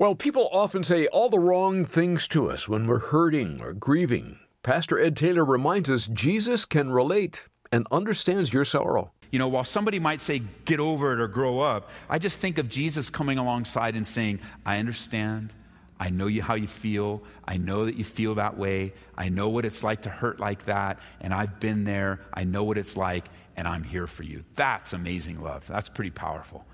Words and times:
Well, 0.00 0.14
people 0.14 0.48
often 0.50 0.82
say 0.82 1.08
all 1.08 1.28
the 1.28 1.38
wrong 1.38 1.84
things 1.84 2.26
to 2.28 2.50
us 2.50 2.66
when 2.66 2.86
we're 2.86 3.10
hurting 3.10 3.60
or 3.60 3.74
grieving. 3.74 4.38
Pastor 4.62 4.98
Ed 4.98 5.14
Taylor 5.14 5.44
reminds 5.44 5.90
us 5.90 6.06
Jesus 6.06 6.64
can 6.64 6.90
relate 6.90 7.48
and 7.70 7.86
understands 7.92 8.50
your 8.50 8.64
sorrow. 8.64 9.12
You 9.30 9.38
know, 9.38 9.48
while 9.48 9.62
somebody 9.62 9.98
might 9.98 10.22
say, 10.22 10.40
get 10.64 10.80
over 10.80 11.12
it 11.12 11.20
or 11.20 11.28
grow 11.28 11.60
up, 11.60 11.90
I 12.08 12.18
just 12.18 12.38
think 12.38 12.56
of 12.56 12.70
Jesus 12.70 13.10
coming 13.10 13.36
alongside 13.36 13.94
and 13.94 14.06
saying, 14.06 14.40
I 14.64 14.78
understand. 14.78 15.52
I 15.98 16.08
know 16.08 16.28
you, 16.28 16.40
how 16.40 16.54
you 16.54 16.66
feel. 16.66 17.22
I 17.46 17.58
know 17.58 17.84
that 17.84 17.96
you 17.96 18.04
feel 18.04 18.36
that 18.36 18.56
way. 18.56 18.94
I 19.18 19.28
know 19.28 19.50
what 19.50 19.66
it's 19.66 19.84
like 19.84 20.00
to 20.02 20.08
hurt 20.08 20.40
like 20.40 20.64
that. 20.64 20.98
And 21.20 21.34
I've 21.34 21.60
been 21.60 21.84
there. 21.84 22.20
I 22.32 22.44
know 22.44 22.64
what 22.64 22.78
it's 22.78 22.96
like. 22.96 23.26
And 23.54 23.68
I'm 23.68 23.82
here 23.82 24.06
for 24.06 24.22
you. 24.22 24.44
That's 24.56 24.94
amazing 24.94 25.42
love. 25.42 25.66
That's 25.66 25.90
pretty 25.90 26.12
powerful. 26.12 26.64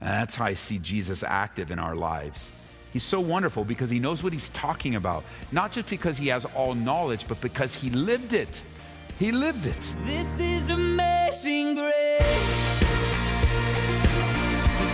And 0.00 0.10
that's 0.10 0.34
how 0.36 0.46
I 0.46 0.54
see 0.54 0.78
Jesus 0.78 1.22
active 1.22 1.70
in 1.70 1.78
our 1.78 1.94
lives. 1.94 2.50
He's 2.92 3.04
so 3.04 3.20
wonderful 3.20 3.64
because 3.64 3.90
he 3.90 3.98
knows 3.98 4.22
what 4.22 4.32
he's 4.32 4.48
talking 4.50 4.96
about, 4.96 5.22
not 5.52 5.70
just 5.72 5.88
because 5.88 6.16
he 6.16 6.28
has 6.28 6.44
all 6.44 6.74
knowledge, 6.74 7.28
but 7.28 7.40
because 7.40 7.74
he 7.74 7.90
lived 7.90 8.32
it. 8.32 8.62
He 9.18 9.30
lived 9.30 9.66
it. 9.66 9.94
This 10.04 10.40
is 10.40 10.70
amazing 10.70 11.74
grace. 11.74 12.80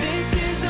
This 0.01 0.35
is 0.35 0.65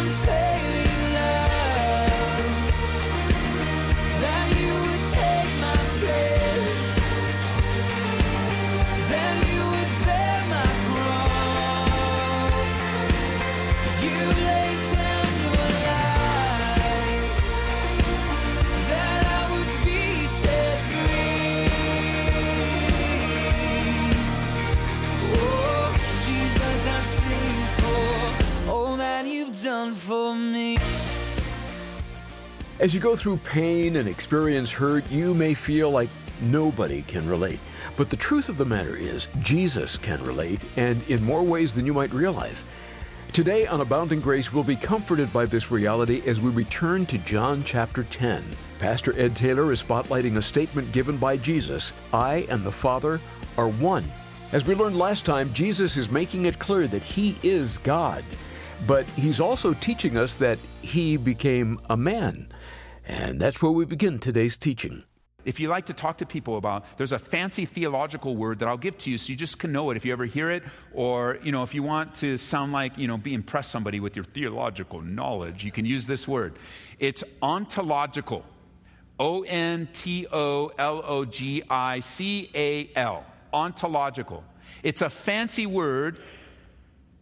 As 32.87 32.95
you 32.95 33.01
go 33.01 33.17
through 33.17 33.39
pain 33.39 33.97
and 33.97 34.09
experience 34.09 34.70
hurt, 34.70 35.11
you 35.11 35.34
may 35.34 35.55
feel 35.55 35.91
like 35.91 36.09
nobody 36.41 37.03
can 37.03 37.29
relate. 37.29 37.59
But 37.97 38.11
the 38.11 38.17
truth 38.17 38.48
of 38.48 38.59
the 38.59 38.65
matter 38.65 38.95
is, 38.95 39.27
Jesus 39.41 39.97
can 39.98 40.23
relate, 40.23 40.65
and 40.77 41.03
in 41.11 41.25
more 41.25 41.42
ways 41.42 41.75
than 41.75 41.84
you 41.84 41.92
might 41.92 42.12
realize. 42.12 42.62
Today 43.33 43.67
on 43.67 43.81
Abounding 43.81 44.20
Grace, 44.20 44.53
we'll 44.53 44.62
be 44.62 44.77
comforted 44.77 45.33
by 45.33 45.47
this 45.47 45.73
reality 45.73 46.23
as 46.27 46.41
we 46.41 46.53
return 46.53 47.07
to 47.07 47.19
John 47.19 47.64
chapter 47.64 48.05
10. 48.05 48.45
Pastor 48.79 49.19
Ed 49.19 49.34
Taylor 49.34 49.73
is 49.73 49.83
spotlighting 49.83 50.37
a 50.37 50.42
statement 50.42 50.92
given 50.92 51.17
by 51.17 51.37
Jesus 51.39 51.92
I 52.12 52.47
and 52.51 52.62
the 52.62 52.70
Father 52.70 53.19
are 53.59 53.69
one. 53.69 54.05
As 54.53 54.64
we 54.64 54.77
learned 54.77 54.97
last 54.97 55.27
time, 55.27 55.53
Jesus 55.53 55.97
is 55.97 56.09
making 56.09 56.45
it 56.45 56.61
clear 56.61 56.87
that 56.87 57.03
He 57.03 57.37
is 57.42 57.79
God. 57.79 58.23
But 58.86 59.05
He's 59.10 59.41
also 59.41 59.74
teaching 59.74 60.16
us 60.16 60.34
that 60.34 60.58
He 60.82 61.16
became 61.16 61.78
a 61.88 61.96
man. 61.96 62.48
And 63.06 63.41
that's 63.41 63.62
where 63.62 63.72
we 63.72 63.84
begin 63.84 64.18
today's 64.18 64.56
teaching. 64.56 65.05
If 65.44 65.60
you 65.60 65.68
like 65.68 65.86
to 65.86 65.92
talk 65.92 66.18
to 66.18 66.27
people 66.27 66.56
about, 66.56 66.84
there's 66.96 67.12
a 67.12 67.20
fancy 67.20 67.66
theological 67.66 68.34
word 68.34 68.58
that 68.58 68.68
I'll 68.68 68.77
give 68.77 68.98
to 68.98 69.10
you 69.12 69.16
so 69.16 69.30
you 69.30 69.36
just 69.36 69.60
can 69.60 69.70
know 69.70 69.91
it 69.91 69.96
if 69.96 70.05
you 70.05 70.12
ever 70.12 70.24
hear 70.24 70.50
it, 70.50 70.64
or 70.92 71.38
you 71.41 71.52
know, 71.52 71.62
if 71.62 71.72
you 71.72 71.84
want 71.84 72.16
to 72.16 72.36
sound 72.36 72.72
like, 72.72 72.98
you 72.98 73.06
know, 73.06 73.16
be 73.16 73.33
impress 73.33 73.68
somebody 73.68 74.00
with 74.00 74.16
your 74.16 74.24
theological 74.24 75.02
knowledge, 75.02 75.64
you 75.64 75.70
can 75.70 75.86
use 75.86 76.05
this 76.05 76.27
word. 76.27 76.58
It's 76.98 77.22
ontological. 77.40 78.44
O 79.20 79.42
N 79.42 79.88
T 79.92 80.27
O 80.33 80.72
L 80.78 81.02
O 81.06 81.24
G 81.24 81.62
I 81.70 82.00
C 82.00 82.50
A 82.52 82.90
L. 82.96 83.24
Ontological. 83.52 84.42
It's 84.83 85.01
a 85.01 85.08
fancy 85.08 85.67
word 85.67 86.18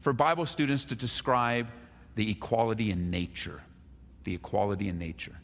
for 0.05 0.13
Bible 0.13 0.47
students 0.47 0.85
to 0.85 0.95
describe 0.95 1.67
the 2.15 2.31
equality 2.31 2.93
in 2.93 3.11
nature. 3.11 3.63
The 4.23 4.35
equality 4.35 4.89
in 4.89 4.99
nature 4.99 5.35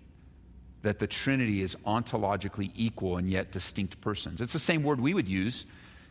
that 0.82 0.98
the 0.98 1.06
Trinity 1.06 1.62
is 1.62 1.76
ontologically 1.86 2.70
equal 2.74 3.16
and 3.18 3.30
yet 3.30 3.52
distinct 3.52 4.00
persons. 4.00 4.40
It's 4.40 4.52
the 4.52 4.58
same 4.58 4.82
word 4.82 5.00
we 5.00 5.14
would 5.14 5.28
use 5.28 5.66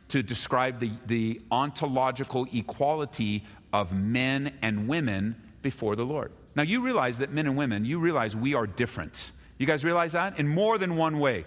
to 0.10 0.22
describe 0.22 0.80
the, 0.80 0.92
the 1.08 1.42
ontological 1.52 2.48
equality 2.54 3.46
of 3.74 3.94
men 3.94 4.54
and 4.62 4.88
women 4.88 5.36
before 5.62 5.96
the 5.96 6.04
Lord. 6.06 6.32
Now, 6.56 6.64
you 6.64 6.82
realize 6.82 7.20
that 7.20 7.32
men 7.32 7.48
and 7.48 7.56
women, 7.58 7.86
you 7.86 8.00
realize 8.00 8.36
we 8.36 8.54
are 8.54 8.68
different. 8.68 9.32
You 9.58 9.66
guys 9.66 9.84
realize 9.84 10.12
that? 10.14 10.40
In 10.40 10.48
more 10.48 10.78
than 10.78 10.96
one 10.96 11.20
way. 11.20 11.46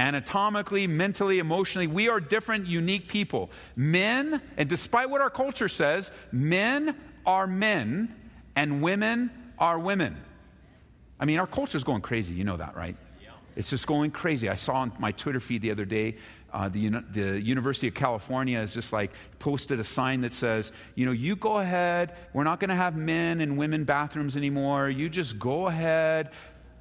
Anatomically, 0.00 0.86
mentally, 0.86 1.40
emotionally, 1.40 1.86
we 1.86 2.08
are 2.08 2.20
different, 2.20 2.66
unique 2.66 3.06
people. 3.06 3.50
Men, 3.76 4.40
and 4.56 4.66
despite 4.66 5.10
what 5.10 5.20
our 5.20 5.28
culture 5.28 5.68
says, 5.68 6.10
men 6.32 6.96
are 7.26 7.46
men 7.46 8.14
and 8.56 8.80
women 8.80 9.30
are 9.58 9.78
women. 9.78 10.16
I 11.20 11.26
mean, 11.26 11.38
our 11.38 11.46
culture 11.46 11.76
is 11.76 11.84
going 11.84 12.00
crazy. 12.00 12.32
You 12.32 12.44
know 12.44 12.56
that, 12.56 12.74
right? 12.76 12.96
It's 13.56 13.68
just 13.68 13.86
going 13.86 14.10
crazy. 14.10 14.48
I 14.48 14.54
saw 14.54 14.76
on 14.76 14.92
my 14.98 15.12
Twitter 15.12 15.40
feed 15.40 15.60
the 15.60 15.70
other 15.70 15.84
day, 15.84 16.16
uh, 16.52 16.68
the, 16.68 16.88
the 17.12 17.40
University 17.40 17.88
of 17.88 17.94
California 17.94 18.58
has 18.58 18.72
just 18.72 18.92
like 18.92 19.12
posted 19.38 19.78
a 19.80 19.84
sign 19.84 20.22
that 20.22 20.32
says, 20.32 20.72
you 20.94 21.06
know, 21.06 21.12
you 21.12 21.36
go 21.36 21.58
ahead. 21.58 22.16
We're 22.32 22.44
not 22.44 22.58
going 22.58 22.70
to 22.70 22.76
have 22.76 22.96
men 22.96 23.40
and 23.40 23.58
women 23.58 23.84
bathrooms 23.84 24.36
anymore. 24.36 24.88
You 24.88 25.08
just 25.08 25.38
go 25.38 25.66
ahead. 25.66 26.30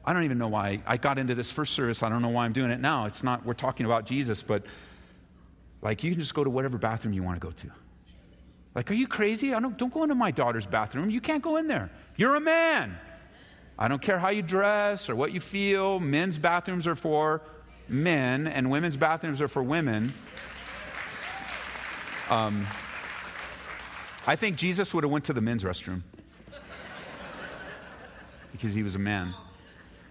I 0.05 0.13
don't 0.13 0.23
even 0.23 0.37
know 0.37 0.47
why 0.47 0.81
I 0.87 0.97
got 0.97 1.17
into 1.17 1.35
this 1.35 1.51
first 1.51 1.73
service. 1.73 2.01
I 2.03 2.09
don't 2.09 2.21
know 2.21 2.29
why 2.29 2.45
I'm 2.45 2.53
doing 2.53 2.71
it 2.71 2.79
now. 2.79 3.05
It's 3.05 3.23
not, 3.23 3.45
we're 3.45 3.53
talking 3.53 3.85
about 3.85 4.05
Jesus, 4.05 4.41
but 4.41 4.63
like 5.81 6.03
you 6.03 6.11
can 6.11 6.19
just 6.19 6.33
go 6.33 6.43
to 6.43 6.49
whatever 6.49 6.77
bathroom 6.77 7.13
you 7.13 7.23
want 7.23 7.39
to 7.39 7.45
go 7.45 7.51
to. 7.51 7.67
Like, 8.75 8.91
are 8.91 8.95
you 8.95 9.07
crazy? 9.07 9.53
I 9.53 9.59
don't, 9.59 9.77
don't 9.77 9.93
go 9.93 10.03
into 10.03 10.15
my 10.15 10.31
daughter's 10.31 10.65
bathroom. 10.65 11.09
You 11.09 11.21
can't 11.21 11.43
go 11.43 11.57
in 11.57 11.67
there. 11.67 11.89
You're 12.17 12.35
a 12.35 12.39
man. 12.39 12.97
I 13.77 13.87
don't 13.87 14.01
care 14.01 14.19
how 14.19 14.29
you 14.29 14.41
dress 14.41 15.09
or 15.09 15.15
what 15.15 15.31
you 15.31 15.39
feel. 15.39 15.99
Men's 15.99 16.37
bathrooms 16.37 16.85
are 16.85 16.95
for 16.95 17.41
men, 17.87 18.47
and 18.47 18.69
women's 18.69 18.97
bathrooms 18.97 19.41
are 19.41 19.47
for 19.47 19.63
women. 19.63 20.13
Um, 22.29 22.67
I 24.27 24.35
think 24.35 24.55
Jesus 24.55 24.93
would 24.93 25.03
have 25.03 25.11
went 25.11 25.25
to 25.25 25.33
the 25.33 25.41
men's 25.41 25.63
restroom 25.63 26.01
because 28.51 28.73
he 28.73 28.83
was 28.83 28.95
a 28.95 28.99
man. 28.99 29.33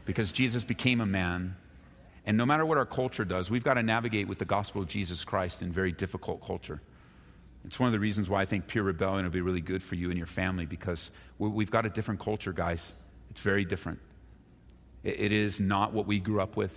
Because 0.08 0.32
Jesus 0.32 0.64
became 0.64 1.02
a 1.02 1.06
man. 1.06 1.54
And 2.24 2.38
no 2.38 2.46
matter 2.46 2.64
what 2.64 2.78
our 2.78 2.86
culture 2.86 3.26
does, 3.26 3.50
we've 3.50 3.62
got 3.62 3.74
to 3.74 3.82
navigate 3.82 4.26
with 4.26 4.38
the 4.38 4.46
gospel 4.46 4.80
of 4.80 4.88
Jesus 4.88 5.22
Christ 5.22 5.60
in 5.60 5.70
very 5.70 5.92
difficult 5.92 6.42
culture. 6.42 6.80
It's 7.66 7.78
one 7.78 7.88
of 7.88 7.92
the 7.92 7.98
reasons 7.98 8.30
why 8.30 8.40
I 8.40 8.46
think 8.46 8.66
pure 8.66 8.84
rebellion 8.84 9.26
will 9.26 9.30
be 9.30 9.42
really 9.42 9.60
good 9.60 9.82
for 9.82 9.96
you 9.96 10.08
and 10.08 10.16
your 10.16 10.26
family 10.26 10.64
because 10.64 11.10
we've 11.38 11.70
got 11.70 11.84
a 11.84 11.90
different 11.90 12.20
culture, 12.20 12.54
guys. 12.54 12.90
It's 13.28 13.40
very 13.40 13.66
different. 13.66 13.98
It 15.04 15.30
is 15.30 15.60
not 15.60 15.92
what 15.92 16.06
we 16.06 16.20
grew 16.20 16.40
up 16.40 16.56
with. 16.56 16.72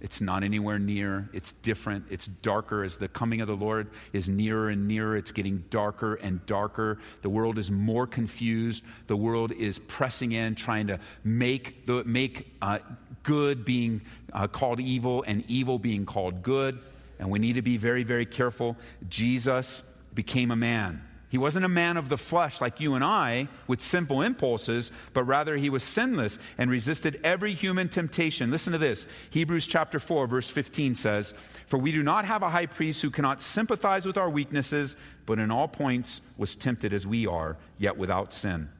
It's 0.00 0.20
not 0.20 0.44
anywhere 0.44 0.78
near. 0.78 1.28
It's 1.32 1.52
different. 1.54 2.04
It's 2.10 2.26
darker 2.26 2.84
as 2.84 2.98
the 2.98 3.08
coming 3.08 3.40
of 3.40 3.48
the 3.48 3.56
Lord 3.56 3.88
is 4.12 4.28
nearer 4.28 4.68
and 4.68 4.86
nearer. 4.86 5.16
It's 5.16 5.32
getting 5.32 5.64
darker 5.70 6.16
and 6.16 6.44
darker. 6.44 6.98
The 7.22 7.30
world 7.30 7.58
is 7.58 7.70
more 7.70 8.06
confused. 8.06 8.84
The 9.06 9.16
world 9.16 9.52
is 9.52 9.78
pressing 9.78 10.32
in, 10.32 10.54
trying 10.54 10.88
to 10.88 11.00
make, 11.24 11.86
the, 11.86 12.04
make 12.04 12.54
uh, 12.60 12.80
good 13.22 13.64
being 13.64 14.02
uh, 14.32 14.48
called 14.48 14.80
evil 14.80 15.24
and 15.26 15.44
evil 15.48 15.78
being 15.78 16.04
called 16.04 16.42
good. 16.42 16.78
And 17.18 17.30
we 17.30 17.38
need 17.38 17.54
to 17.54 17.62
be 17.62 17.78
very, 17.78 18.02
very 18.02 18.26
careful. 18.26 18.76
Jesus 19.08 19.82
became 20.14 20.50
a 20.50 20.56
man. 20.56 21.02
He 21.36 21.38
wasn't 21.38 21.66
a 21.66 21.68
man 21.68 21.98
of 21.98 22.08
the 22.08 22.16
flesh 22.16 22.62
like 22.62 22.80
you 22.80 22.94
and 22.94 23.04
I 23.04 23.48
with 23.66 23.82
sinful 23.82 24.22
impulses, 24.22 24.90
but 25.12 25.24
rather 25.24 25.58
he 25.58 25.68
was 25.68 25.82
sinless 25.82 26.38
and 26.56 26.70
resisted 26.70 27.20
every 27.22 27.52
human 27.52 27.90
temptation. 27.90 28.50
Listen 28.50 28.72
to 28.72 28.78
this. 28.78 29.06
Hebrews 29.28 29.66
chapter 29.66 29.98
4 29.98 30.28
verse 30.28 30.48
15 30.48 30.94
says, 30.94 31.34
"For 31.66 31.76
we 31.76 31.92
do 31.92 32.02
not 32.02 32.24
have 32.24 32.42
a 32.42 32.48
high 32.48 32.64
priest 32.64 33.02
who 33.02 33.10
cannot 33.10 33.42
sympathize 33.42 34.06
with 34.06 34.16
our 34.16 34.30
weaknesses, 34.30 34.96
but 35.26 35.38
in 35.38 35.50
all 35.50 35.68
points 35.68 36.22
was 36.38 36.56
tempted 36.56 36.94
as 36.94 37.06
we 37.06 37.26
are, 37.26 37.58
yet 37.76 37.98
without 37.98 38.32
sin." 38.32 38.70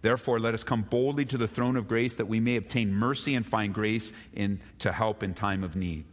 Therefore, 0.00 0.40
let 0.40 0.54
us 0.54 0.64
come 0.64 0.84
boldly 0.84 1.26
to 1.26 1.36
the 1.36 1.46
throne 1.46 1.76
of 1.76 1.86
grace 1.86 2.14
that 2.14 2.28
we 2.28 2.40
may 2.40 2.56
obtain 2.56 2.94
mercy 2.94 3.34
and 3.34 3.44
find 3.44 3.74
grace 3.74 4.10
in, 4.32 4.60
to 4.78 4.90
help 4.90 5.22
in 5.22 5.34
time 5.34 5.62
of 5.62 5.76
need. 5.76 6.06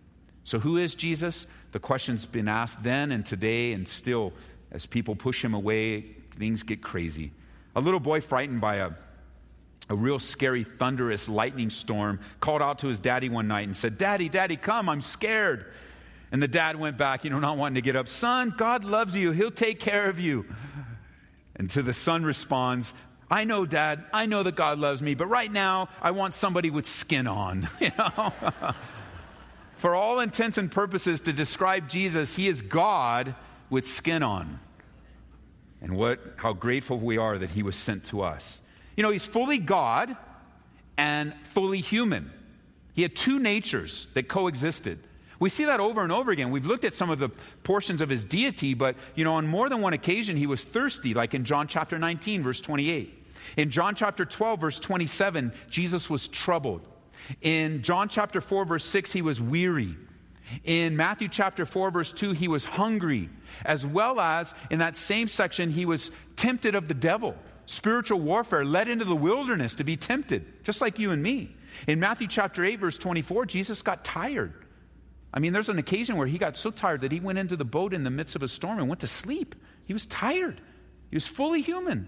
So, 0.44 0.60
who 0.60 0.76
is 0.76 0.96
Jesus? 0.96 1.48
The 1.72 1.80
question's 1.80 2.26
been 2.26 2.50
asked 2.50 2.84
then 2.84 3.14
and 3.14 3.26
today 3.26 3.72
and 3.72 3.88
still 3.88 4.34
as 4.74 4.86
people 4.86 5.16
push 5.16 5.44
him 5.44 5.54
away, 5.54 6.02
things 6.32 6.64
get 6.64 6.82
crazy. 6.82 7.32
A 7.76 7.80
little 7.80 8.00
boy 8.00 8.22
frightened 8.22 8.60
by 8.60 8.76
a, 8.78 8.92
a 9.90 9.96
real 9.96 10.20
scary, 10.20 10.64
thunderous 10.64 11.30
lightning 11.30 11.70
storm 11.70 12.20
called 12.40 12.62
out 12.62 12.80
to 12.80 12.88
his 12.88 13.00
daddy 13.00 13.30
one 13.30 13.48
night 13.48 13.66
and 13.66 13.76
said, 13.76 13.98
Daddy, 13.98 14.30
Daddy, 14.30 14.58
come, 14.58 14.90
I'm 14.90 15.02
scared. 15.02 15.72
And 16.32 16.42
the 16.42 16.48
dad 16.48 16.76
went 16.80 16.98
back, 16.98 17.24
you 17.24 17.30
know, 17.30 17.40
not 17.40 17.58
wanting 17.58 17.76
to 17.76 17.82
get 17.82 17.96
up. 17.96 18.08
Son, 18.08 18.54
God 18.58 18.84
loves 18.84 19.16
you, 19.16 19.32
He'll 19.32 19.52
take 19.52 19.80
care 19.80 20.10
of 20.10 20.20
you. 20.20 20.46
And 21.56 21.70
to 21.72 21.84
the 21.84 21.94
son 21.94 22.24
responds, 22.24 22.96
I 23.30 23.44
know, 23.44 23.66
Dad, 23.66 24.04
I 24.12 24.26
know 24.26 24.44
that 24.44 24.56
God 24.56 24.80
loves 24.80 25.02
me, 25.02 25.16
but 25.16 25.28
right 25.28 25.52
now 25.52 25.90
I 26.02 26.12
want 26.12 26.36
somebody 26.36 26.70
with 26.70 26.86
skin 26.86 27.28
on, 27.28 27.70
you 27.80 27.92
know? 27.98 28.34
For 29.76 29.96
all 29.96 30.20
intents 30.20 30.58
and 30.58 30.72
purposes, 30.72 31.22
to 31.22 31.34
describe 31.34 31.90
Jesus, 31.90 32.36
he 32.36 32.48
is 32.48 32.62
God 32.62 33.36
with 33.70 33.86
skin 33.88 34.24
on. 34.24 34.60
And 35.82 35.98
what, 35.98 36.20
how 36.38 36.54
grateful 36.54 36.98
we 36.98 37.18
are 37.18 37.38
that 37.38 37.50
he 37.50 37.64
was 37.64 37.76
sent 37.76 38.06
to 38.06 38.22
us. 38.22 38.62
You 38.96 39.04
know, 39.04 39.12
he's 39.12 39.26
fully 39.26 39.58
God 39.58 40.16
and 40.98 41.34
fully 41.44 41.80
human. 41.80 42.32
He 42.94 43.02
had 43.02 43.16
two 43.16 43.40
natures 43.40 44.08
that 44.14 44.28
coexisted. 44.28 45.00
We 45.40 45.50
see 45.50 45.66
that 45.66 45.80
over 45.80 46.04
and 46.04 46.12
over 46.12 46.32
again. 46.32 46.52
We've 46.52 46.66
looked 46.66 46.86
at 46.86 46.94
some 46.94 47.10
of 47.10 47.20
the 47.20 47.30
portions 47.64 48.02
of 48.02 48.08
his 48.08 48.24
deity, 48.24 48.74
but 48.74 48.96
you 49.16 49.26
know, 49.26 49.34
on 49.34 49.48
more 49.48 49.68
than 49.68 49.82
one 49.82 49.94
occasion 49.94 50.38
he 50.38 50.48
was 50.48 50.64
thirsty, 50.64 51.14
like 51.14 51.34
in 51.34 51.44
John 51.44 51.68
chapter 51.68 52.00
19, 52.00 52.44
verse 52.44 52.62
28. 52.62 53.28
In 53.58 53.70
John 53.70 53.96
chapter 53.96 54.24
12, 54.26 54.62
verse 54.62 54.80
27, 54.80 55.52
Jesus 55.70 56.10
was 56.10 56.28
troubled. 56.28 56.88
In 57.42 57.82
John 57.82 58.10
chapter 58.10 58.40
4, 58.40 58.66
verse 58.66 58.86
6, 58.86 59.12
he 59.12 59.22
was 59.22 59.42
weary. 59.42 59.96
In 60.64 60.98
Matthew 60.98 61.30
chapter 61.30 61.66
4, 61.66 61.92
verse 61.92 62.14
2, 62.14 62.32
he 62.32 62.48
was 62.48 62.66
hungry, 62.66 63.30
as 63.66 63.86
well 63.86 64.20
as 64.20 64.54
in 64.70 64.80
that 64.80 64.98
same 64.98 65.28
section, 65.28 65.70
he 65.70 65.86
was 65.86 66.12
tempted 66.36 66.76
of 66.76 66.88
the 66.88 66.94
devil. 66.94 67.36
Spiritual 67.66 68.20
warfare 68.20 68.66
led 68.66 68.88
into 68.88 69.06
the 69.06 69.16
wilderness 69.16 69.76
to 69.76 69.84
be 69.84 69.96
tempted, 69.96 70.64
just 70.64 70.82
like 70.82 71.00
you 71.00 71.12
and 71.12 71.24
me. 71.24 71.56
In 71.88 72.00
Matthew 72.00 72.28
chapter 72.28 72.64
8, 72.64 72.80
verse 72.80 72.98
24, 72.98 73.46
Jesus 73.46 73.82
got 73.82 74.04
tired. 74.04 74.54
I 75.34 75.40
mean, 75.40 75.54
there's 75.54 75.70
an 75.70 75.80
occasion 75.80 76.18
where 76.18 76.28
he 76.28 76.38
got 76.38 76.58
so 76.58 76.70
tired 76.70 77.02
that 77.02 77.12
he 77.12 77.20
went 77.20 77.40
into 77.40 77.56
the 77.56 77.66
boat 77.66 77.94
in 77.94 78.04
the 78.04 78.12
midst 78.12 78.36
of 78.36 78.44
a 78.44 78.48
storm 78.48 78.78
and 78.80 78.88
went 78.88 79.02
to 79.02 79.08
sleep. 79.08 79.56
He 79.86 79.94
was 79.94 80.06
tired, 80.06 80.62
he 81.10 81.16
was 81.16 81.28
fully 81.28 81.62
human. 81.62 82.08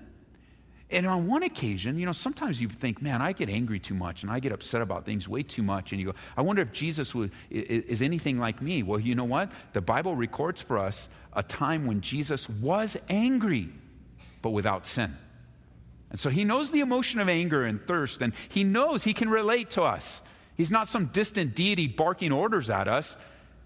And 0.92 1.08
on 1.08 1.26
one 1.26 1.42
occasion, 1.42 1.98
you 1.98 2.06
know, 2.06 2.12
sometimes 2.12 2.62
you 2.62 2.70
think, 2.70 3.02
man, 3.02 3.22
I 3.22 3.32
get 3.32 3.50
angry 3.50 3.80
too 3.80 3.96
much 3.96 4.22
and 4.22 4.32
I 4.32 4.40
get 4.40 4.52
upset 4.52 4.82
about 4.82 5.04
things 5.04 5.28
way 5.28 5.42
too 5.42 5.64
much. 5.64 5.92
And 5.92 6.00
you 6.00 6.08
go, 6.08 6.16
I 6.38 6.42
wonder 6.42 6.62
if 6.62 6.72
Jesus 6.72 7.16
was, 7.16 7.32
is 7.50 8.04
anything 8.04 8.38
like 8.38 8.62
me. 8.62 8.84
Well, 8.84 9.00
you 9.00 9.16
know 9.16 9.24
what? 9.24 9.52
The 9.74 9.82
Bible 9.82 10.16
records 10.16 10.62
for 10.62 10.78
us 10.78 11.10
a 11.34 11.42
time 11.42 11.88
when 11.88 12.02
Jesus 12.02 12.48
was 12.48 12.98
angry, 13.10 13.70
but 14.44 14.52
without 14.52 14.86
sin. 14.86 15.18
And 16.12 16.20
so 16.20 16.30
he 16.30 16.44
knows 16.44 16.70
the 16.70 16.82
emotion 16.82 17.20
of 17.20 17.30
anger 17.30 17.66
and 17.66 17.86
thirst, 17.88 18.22
and 18.22 18.34
he 18.50 18.64
knows 18.64 19.04
he 19.04 19.14
can 19.14 19.30
relate 19.30 19.72
to 19.72 19.82
us. 19.82 20.22
He's 20.56 20.72
not 20.72 20.88
some 20.88 21.08
distant 21.08 21.56
deity 21.56 21.88
barking 21.88 22.32
orders 22.32 22.70
at 22.70 22.88
us. 22.88 23.18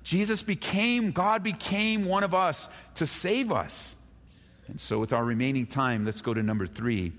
Jesus 0.03 0.41
became, 0.41 1.11
God 1.11 1.43
became 1.43 2.05
one 2.05 2.23
of 2.23 2.33
us 2.33 2.69
to 2.95 3.05
save 3.05 3.51
us. 3.51 3.95
And 4.69 4.79
so, 4.79 4.99
with 4.99 5.13
our 5.13 5.23
remaining 5.23 5.65
time, 5.65 6.05
let's 6.05 6.21
go 6.21 6.33
to 6.33 6.43
number 6.43 6.67
three. 6.67 7.11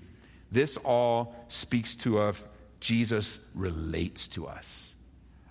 This 0.51 0.77
all 0.77 1.35
speaks 1.47 1.95
to 1.97 2.19
us. 2.19 2.43
Jesus 2.79 3.39
relates 3.53 4.27
to 4.29 4.47
us. 4.47 4.93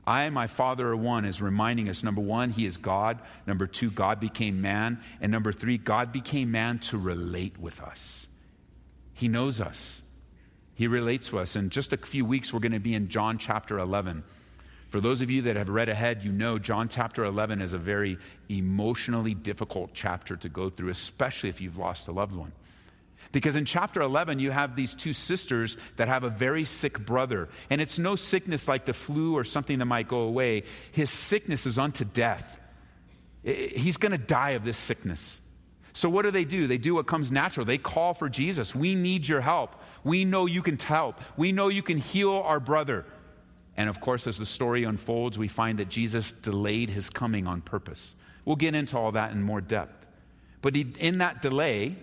I 0.07 0.25
and 0.25 0.35
my 0.35 0.47
Father 0.47 0.89
are 0.89 0.97
one 0.97 1.25
is 1.25 1.41
reminding 1.41 1.89
us 1.89 2.03
number 2.03 2.21
one, 2.21 2.51
He 2.51 2.67
is 2.67 2.77
God. 2.77 3.21
Number 3.47 3.67
two, 3.67 3.91
God 3.91 4.19
became 4.19 4.61
man. 4.61 5.01
And 5.21 5.31
number 5.31 5.53
three, 5.53 5.79
God 5.79 6.11
became 6.11 6.51
man 6.51 6.79
to 6.81 6.99
relate 6.99 7.59
with 7.59 7.81
us. 7.81 8.27
He 9.15 9.29
knows 9.29 9.61
us, 9.61 10.03
He 10.75 10.87
relates 10.87 11.29
to 11.29 11.39
us. 11.39 11.55
In 11.55 11.71
just 11.71 11.93
a 11.93 11.97
few 11.97 12.25
weeks, 12.25 12.53
we're 12.53 12.61
going 12.61 12.73
to 12.73 12.81
be 12.81 12.95
in 12.95 13.09
John 13.09 13.39
chapter 13.39 13.79
11. 13.79 14.25
For 14.91 15.01
those 15.01 15.23
of 15.23 15.31
you 15.31 15.43
that 15.43 15.57
have 15.57 15.69
read 15.69 15.89
ahead, 15.89 16.25
you 16.25 16.33
know 16.33 16.59
John 16.59 16.89
chapter 16.89 17.25
11 17.25 17.63
is 17.63 17.73
a 17.73 17.79
very 17.79 18.19
emotionally 18.49 19.35
difficult 19.35 19.91
chapter 19.95 20.37
to 20.37 20.49
go 20.49 20.69
through, 20.69 20.91
especially 20.91 21.49
if 21.49 21.61
you've 21.61 21.79
lost 21.79 22.09
a 22.09 22.13
loved 22.13 22.35
one. 22.35 22.53
Because 23.33 23.55
in 23.55 23.65
chapter 23.65 24.01
11, 24.01 24.41
you 24.41 24.51
have 24.51 24.75
these 24.75 24.95
two 24.95 25.13
sisters 25.13 25.77
that 25.97 26.09
have 26.09 26.25
a 26.25 26.31
very 26.31 26.65
sick 26.65 26.99
brother. 26.99 27.49
And 27.69 27.81
it's 27.81 27.99
no 27.99 28.17
sickness 28.17 28.67
like 28.67 28.85
the 28.85 28.93
flu 28.93 29.37
or 29.37 29.45
something 29.45 29.79
that 29.79 29.85
might 29.85 30.09
go 30.09 30.21
away. 30.23 30.65
His 30.91 31.11
sickness 31.11 31.67
is 31.67 31.79
unto 31.79 32.05
death. 32.05 32.59
He's 33.45 33.97
going 33.97 34.13
to 34.13 34.19
die 34.19 34.51
of 34.51 34.65
this 34.65 34.77
sickness. 34.77 35.41
So, 35.93 36.09
what 36.09 36.23
do 36.23 36.31
they 36.31 36.45
do? 36.45 36.67
They 36.67 36.79
do 36.79 36.95
what 36.95 37.07
comes 37.07 37.31
natural. 37.31 37.67
They 37.67 37.79
call 37.79 38.15
for 38.15 38.29
Jesus. 38.29 38.75
We 38.75 38.95
need 38.95 39.27
your 39.27 39.41
help. 39.41 39.75
We 40.05 40.25
know 40.25 40.47
you 40.47 40.63
can 40.63 40.79
help. 40.79 41.21
We 41.37 41.53
know 41.53 41.69
you 41.69 41.83
can 41.83 41.99
heal 41.99 42.33
our 42.33 42.61
brother. 42.61 43.07
And 43.81 43.89
of 43.89 43.99
course, 43.99 44.27
as 44.27 44.37
the 44.37 44.45
story 44.45 44.85
unfolds, 44.85 45.39
we 45.39 45.49
find 45.49 45.79
that 45.79 45.89
Jesus 45.89 46.33
delayed 46.33 46.91
his 46.91 47.09
coming 47.09 47.47
on 47.47 47.63
purpose. 47.63 48.15
We'll 48.45 48.57
get 48.57 48.75
into 48.75 48.99
all 48.99 49.13
that 49.13 49.33
in 49.33 49.43
more 49.43 49.63
depth. 49.63 50.07
But 50.61 50.75
he, 50.75 50.87
in 50.99 51.17
that 51.19 51.41
delay, 51.41 51.97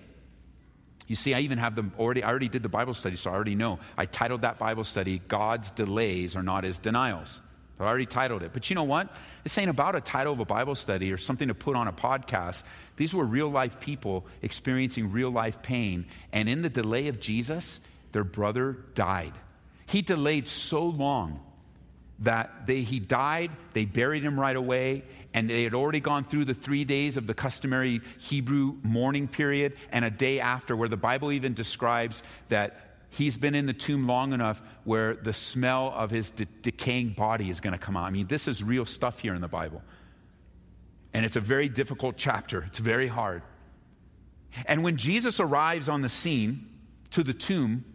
you 1.06 1.16
see, 1.16 1.36
I 1.36 1.42
even 1.42 1.60
have 1.60 1.76
them 1.76 1.94
already, 2.00 2.24
I 2.24 2.30
already 2.32 2.50
did 2.50 2.64
the 2.64 2.68
Bible 2.68 2.96
study, 2.96 3.16
so 3.16 3.30
I 3.30 3.36
already 3.36 3.54
know. 3.54 3.78
I 3.96 4.08
titled 4.08 4.42
that 4.42 4.58
Bible 4.58 4.86
study, 4.86 5.22
God's 5.28 5.70
Delays 5.70 6.36
Are 6.36 6.42
Not 6.42 6.64
His 6.64 6.80
Denials. 6.80 7.42
I 7.80 7.84
already 7.84 8.08
titled 8.08 8.42
it. 8.42 8.54
But 8.54 8.72
you 8.72 8.76
know 8.76 8.84
what? 8.84 9.16
This 9.44 9.56
ain't 9.60 9.70
about 9.70 9.96
a 9.96 10.02
title 10.02 10.34
of 10.34 10.40
a 10.40 10.46
Bible 10.46 10.74
study 10.74 11.12
or 11.12 11.18
something 11.18 11.50
to 11.50 11.54
put 11.54 11.76
on 11.76 11.88
a 11.88 11.94
podcast. 11.94 12.64
These 12.96 13.14
were 13.14 13.24
real 13.24 13.52
life 13.52 13.80
people 13.80 14.26
experiencing 14.42 15.12
real 15.12 15.30
life 15.30 15.62
pain. 15.62 16.08
And 16.34 16.50
in 16.50 16.64
the 16.64 16.72
delay 16.72 17.08
of 17.08 17.20
Jesus, 17.20 17.80
their 18.14 18.24
brother 18.24 18.80
died. 18.96 19.34
He 19.86 20.02
delayed 20.02 20.48
so 20.48 20.84
long 20.84 21.44
that 22.20 22.66
they, 22.66 22.82
he 22.82 23.00
died, 23.00 23.52
they 23.74 23.86
buried 23.86 24.24
him 24.24 24.40
right 24.40 24.56
away, 24.56 25.04
and 25.34 25.50
they 25.50 25.64
had 25.64 25.74
already 25.74 26.00
gone 26.00 26.24
through 26.24 26.46
the 26.46 26.54
three 26.54 26.84
days 26.84 27.16
of 27.16 27.28
the 27.28 27.34
customary 27.34 28.02
Hebrew 28.20 28.78
mourning 28.82 29.28
period, 29.28 29.74
and 29.92 30.04
a 30.04 30.10
day 30.10 30.40
after, 30.40 30.76
where 30.76 30.90
the 30.90 30.98
Bible 30.98 31.32
even 31.32 31.54
describes 31.54 32.24
that 32.50 32.88
he's 33.10 33.38
been 33.38 33.56
in 33.56 33.66
the 33.66 33.74
tomb 33.74 34.08
long 34.08 34.34
enough 34.34 34.62
where 34.84 35.16
the 35.16 35.34
smell 35.34 35.94
of 35.96 36.10
his 36.10 36.32
de- 36.32 36.46
decaying 36.62 37.10
body 37.10 37.50
is 37.50 37.60
going 37.60 37.74
to 37.74 37.78
come 37.78 37.96
out. 37.96 38.06
I 38.06 38.10
mean, 38.10 38.28
this 38.28 38.48
is 38.48 38.64
real 38.64 38.86
stuff 38.86 39.20
here 39.20 39.36
in 39.36 39.42
the 39.42 39.48
Bible. 39.48 39.82
And 41.14 41.26
it's 41.26 41.36
a 41.36 41.42
very 41.42 41.70
difficult 41.70 42.16
chapter, 42.18 42.64
it's 42.68 42.80
very 42.80 43.08
hard. 43.08 43.44
And 44.66 44.84
when 44.84 44.98
Jesus 44.98 45.40
arrives 45.40 45.88
on 45.90 46.02
the 46.02 46.10
scene 46.10 46.68
to 47.12 47.24
the 47.24 47.34
tomb, 47.34 47.86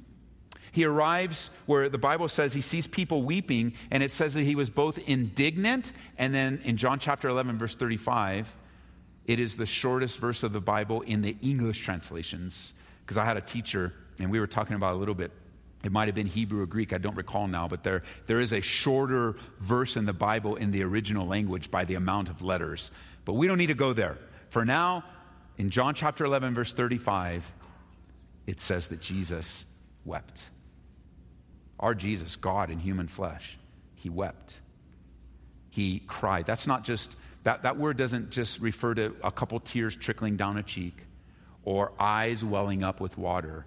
he 0.73 0.85
arrives 0.85 1.51
where 1.67 1.89
the 1.89 1.99
Bible 1.99 2.29
says 2.29 2.53
he 2.53 2.63
sees 2.63 2.87
people 2.87 3.23
weeping, 3.23 3.75
and 3.91 4.03
it 4.03 4.11
says 4.11 4.35
that 4.35 4.43
he 4.43 4.55
was 4.55 4.71
both 4.71 4.99
indignant, 4.99 5.93
and 6.19 6.35
then 6.35 6.61
in 6.65 6.79
John 6.79 6.99
chapter 6.99 7.29
11, 7.29 7.59
verse 7.59 7.75
35, 7.75 8.53
it 9.27 9.39
is 9.39 9.55
the 9.55 9.67
shortest 9.67 10.19
verse 10.19 10.43
of 10.43 10.53
the 10.53 10.61
Bible 10.61 11.03
in 11.03 11.21
the 11.21 11.37
English 11.43 11.81
translations. 11.85 12.73
Because 13.05 13.19
I 13.19 13.25
had 13.25 13.37
a 13.37 13.43
teacher, 13.43 13.93
and 14.19 14.31
we 14.31 14.41
were 14.41 14.47
talking 14.47 14.75
about 14.75 14.95
a 14.95 14.99
little 14.99 15.15
bit. 15.15 15.31
It 15.85 15.93
might 15.93 16.09
have 16.09 16.15
been 16.15 16.27
Hebrew 16.27 16.63
or 16.63 16.67
Greek, 16.67 16.93
I 16.93 16.99
don't 16.99 17.17
recall 17.17 17.47
now, 17.49 17.69
but 17.69 17.83
there, 17.83 18.03
there 18.27 18.41
is 18.41 18.53
a 18.53 18.61
shorter 18.61 19.37
verse 19.61 19.97
in 19.97 20.07
the 20.07 20.13
Bible 20.13 20.57
in 20.57 20.71
the 20.71 20.85
original 20.85 21.27
language 21.27 21.71
by 21.71 21.85
the 21.85 21.97
amount 21.97 22.31
of 22.31 22.41
letters. 22.41 22.91
But 23.25 23.35
we 23.35 23.47
don't 23.47 23.59
need 23.59 23.67
to 23.67 23.75
go 23.75 23.93
there. 23.93 24.17
For 24.49 24.65
now, 24.65 25.05
in 25.59 25.71
John 25.71 25.95
chapter 25.95 26.25
11, 26.25 26.55
verse 26.55 26.73
35, 26.73 27.51
it 28.47 28.61
says 28.61 28.89
that 28.89 29.01
Jesus 29.01 29.67
wept. 30.05 30.45
Our 31.83 31.95
Jesus, 31.95 32.37
God 32.37 32.71
in 32.71 32.79
human 32.79 33.09
flesh, 33.09 33.59
he 33.97 34.09
wept. 34.09 34.55
He 35.69 35.99
cried. 36.07 36.47
That's 36.47 36.69
not 36.69 36.85
just, 36.85 37.15
that, 37.43 37.65
that 37.65 37.77
word 37.77 37.97
doesn't 37.97 38.31
just 38.31 38.61
refer 38.61 38.95
to 38.95 39.17
a 39.25 39.33
couple 39.33 39.59
tears 39.59 39.97
trickling 39.97 40.37
down 40.37 40.59
a 40.59 40.63
cheek 40.63 40.97
or 41.65 41.93
eyes 41.99 42.45
welling 42.45 42.85
up 42.85 43.01
with 43.01 43.19
water. 43.19 43.67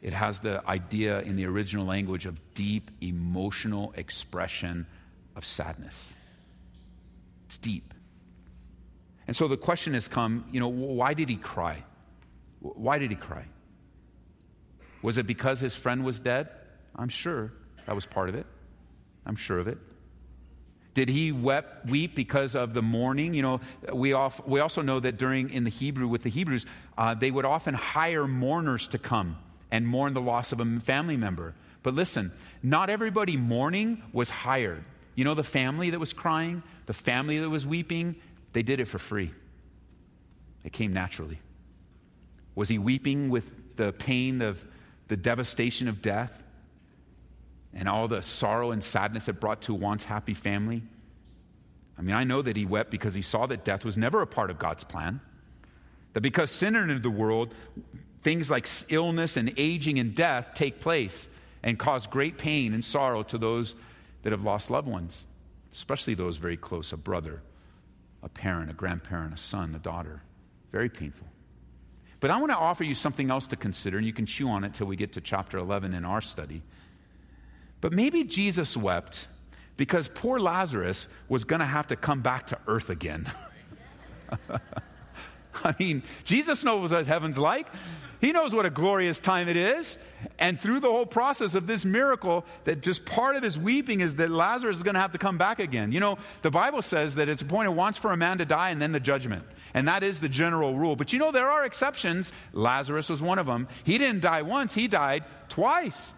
It 0.00 0.12
has 0.12 0.38
the 0.38 0.62
idea 0.68 1.20
in 1.20 1.34
the 1.34 1.46
original 1.46 1.84
language 1.84 2.26
of 2.26 2.38
deep 2.54 2.90
emotional 3.00 3.92
expression 3.96 4.86
of 5.34 5.44
sadness. 5.44 6.14
It's 7.46 7.58
deep. 7.58 7.92
And 9.26 9.34
so 9.34 9.48
the 9.48 9.56
question 9.56 9.94
has 9.94 10.06
come, 10.06 10.44
you 10.52 10.60
know, 10.60 10.68
why 10.68 11.14
did 11.14 11.28
he 11.28 11.36
cry? 11.36 11.82
Why 12.60 12.98
did 12.98 13.10
he 13.10 13.16
cry? 13.16 13.44
Was 15.00 15.18
it 15.18 15.26
because 15.26 15.58
his 15.58 15.74
friend 15.74 16.04
was 16.04 16.20
dead? 16.20 16.48
I'm 16.96 17.08
sure 17.08 17.52
that 17.86 17.94
was 17.94 18.06
part 18.06 18.28
of 18.28 18.34
it. 18.34 18.46
I'm 19.26 19.36
sure 19.36 19.58
of 19.58 19.68
it. 19.68 19.78
Did 20.94 21.08
he 21.08 21.32
wept, 21.32 21.86
weep 21.86 22.14
because 22.14 22.54
of 22.54 22.74
the 22.74 22.82
mourning? 22.82 23.32
You 23.32 23.42
know, 23.42 23.60
we, 23.92 24.12
off, 24.12 24.46
we 24.46 24.60
also 24.60 24.82
know 24.82 25.00
that 25.00 25.16
during, 25.16 25.50
in 25.50 25.64
the 25.64 25.70
Hebrew, 25.70 26.06
with 26.06 26.22
the 26.22 26.28
Hebrews, 26.28 26.66
uh, 26.98 27.14
they 27.14 27.30
would 27.30 27.46
often 27.46 27.74
hire 27.74 28.26
mourners 28.26 28.88
to 28.88 28.98
come 28.98 29.38
and 29.70 29.86
mourn 29.86 30.12
the 30.12 30.20
loss 30.20 30.52
of 30.52 30.60
a 30.60 30.80
family 30.80 31.16
member. 31.16 31.54
But 31.82 31.94
listen, 31.94 32.30
not 32.62 32.90
everybody 32.90 33.36
mourning 33.38 34.02
was 34.12 34.28
hired. 34.28 34.84
You 35.14 35.24
know, 35.24 35.34
the 35.34 35.42
family 35.42 35.90
that 35.90 35.98
was 35.98 36.12
crying, 36.12 36.62
the 36.86 36.92
family 36.92 37.38
that 37.38 37.48
was 37.48 37.66
weeping, 37.66 38.16
they 38.52 38.62
did 38.62 38.78
it 38.78 38.84
for 38.84 38.98
free. 38.98 39.30
It 40.62 40.72
came 40.72 40.92
naturally. 40.92 41.38
Was 42.54 42.68
he 42.68 42.78
weeping 42.78 43.30
with 43.30 43.76
the 43.76 43.92
pain 43.92 44.42
of 44.42 44.62
the 45.08 45.16
devastation 45.16 45.88
of 45.88 46.02
death? 46.02 46.42
And 47.74 47.88
all 47.88 48.08
the 48.08 48.22
sorrow 48.22 48.70
and 48.70 48.82
sadness 48.82 49.28
it 49.28 49.40
brought 49.40 49.62
to 49.62 49.74
once 49.74 50.04
happy 50.04 50.34
family. 50.34 50.82
I 51.98 52.02
mean, 52.02 52.14
I 52.14 52.24
know 52.24 52.42
that 52.42 52.56
he 52.56 52.66
wept 52.66 52.90
because 52.90 53.14
he 53.14 53.22
saw 53.22 53.46
that 53.46 53.64
death 53.64 53.84
was 53.84 53.96
never 53.96 54.22
a 54.22 54.26
part 54.26 54.50
of 54.50 54.58
God's 54.58 54.84
plan. 54.84 55.20
That 56.12 56.20
because 56.20 56.50
sin 56.50 56.76
entered 56.76 57.02
the 57.02 57.10
world, 57.10 57.54
things 58.22 58.50
like 58.50 58.66
illness 58.88 59.36
and 59.36 59.52
aging 59.56 59.98
and 59.98 60.14
death 60.14 60.52
take 60.54 60.80
place 60.80 61.28
and 61.62 61.78
cause 61.78 62.06
great 62.06 62.38
pain 62.38 62.74
and 62.74 62.84
sorrow 62.84 63.22
to 63.24 63.38
those 63.38 63.74
that 64.22 64.32
have 64.32 64.44
lost 64.44 64.70
loved 64.70 64.88
ones, 64.88 65.26
especially 65.72 66.14
those 66.14 66.36
very 66.36 66.56
close 66.56 66.92
a 66.92 66.96
brother, 66.96 67.42
a 68.22 68.28
parent, 68.28 68.70
a 68.70 68.74
grandparent, 68.74 69.34
a 69.34 69.36
son, 69.36 69.74
a 69.74 69.78
daughter. 69.78 70.22
Very 70.70 70.88
painful. 70.88 71.26
But 72.20 72.30
I 72.30 72.38
want 72.38 72.52
to 72.52 72.56
offer 72.56 72.84
you 72.84 72.94
something 72.94 73.30
else 73.30 73.48
to 73.48 73.56
consider, 73.56 73.98
and 73.98 74.06
you 74.06 74.12
can 74.12 74.26
chew 74.26 74.48
on 74.48 74.62
it 74.64 74.74
till 74.74 74.86
we 74.86 74.96
get 74.96 75.12
to 75.14 75.20
chapter 75.20 75.58
11 75.58 75.92
in 75.92 76.04
our 76.04 76.20
study. 76.20 76.62
But 77.82 77.92
maybe 77.92 78.24
Jesus 78.24 78.74
wept 78.76 79.28
because 79.76 80.08
poor 80.08 80.38
Lazarus 80.38 81.08
was 81.28 81.44
going 81.44 81.60
to 81.60 81.66
have 81.66 81.88
to 81.88 81.96
come 81.96 82.22
back 82.22 82.46
to 82.46 82.58
earth 82.66 82.88
again. 82.88 83.30
I 85.64 85.74
mean, 85.78 86.02
Jesus 86.24 86.64
knows 86.64 86.92
what 86.92 87.06
heaven's 87.06 87.38
like. 87.38 87.66
He 88.20 88.30
knows 88.30 88.54
what 88.54 88.66
a 88.66 88.70
glorious 88.70 89.18
time 89.18 89.48
it 89.48 89.56
is. 89.56 89.98
And 90.38 90.60
through 90.60 90.78
the 90.78 90.88
whole 90.88 91.04
process 91.06 91.56
of 91.56 91.66
this 91.66 91.84
miracle, 91.84 92.44
that 92.64 92.82
just 92.82 93.04
part 93.04 93.34
of 93.34 93.42
his 93.42 93.58
weeping 93.58 94.00
is 94.00 94.14
that 94.16 94.30
Lazarus 94.30 94.76
is 94.76 94.84
going 94.84 94.94
to 94.94 95.00
have 95.00 95.10
to 95.12 95.18
come 95.18 95.36
back 95.36 95.58
again. 95.58 95.90
You 95.90 95.98
know, 95.98 96.18
the 96.42 96.50
Bible 96.50 96.82
says 96.82 97.16
that 97.16 97.28
it's 97.28 97.42
appointed 97.42 97.72
once 97.72 97.98
for 97.98 98.12
a 98.12 98.16
man 98.16 98.38
to 98.38 98.44
die 98.44 98.70
and 98.70 98.80
then 98.80 98.92
the 98.92 99.00
judgment. 99.00 99.44
And 99.74 99.88
that 99.88 100.04
is 100.04 100.20
the 100.20 100.28
general 100.28 100.76
rule. 100.76 100.94
But 100.94 101.12
you 101.12 101.18
know, 101.18 101.32
there 101.32 101.50
are 101.50 101.64
exceptions. 101.64 102.32
Lazarus 102.52 103.08
was 103.08 103.20
one 103.20 103.40
of 103.40 103.46
them. 103.46 103.66
He 103.82 103.98
didn't 103.98 104.20
die 104.20 104.42
once, 104.42 104.72
he 104.72 104.86
died 104.86 105.24
twice. 105.48 106.12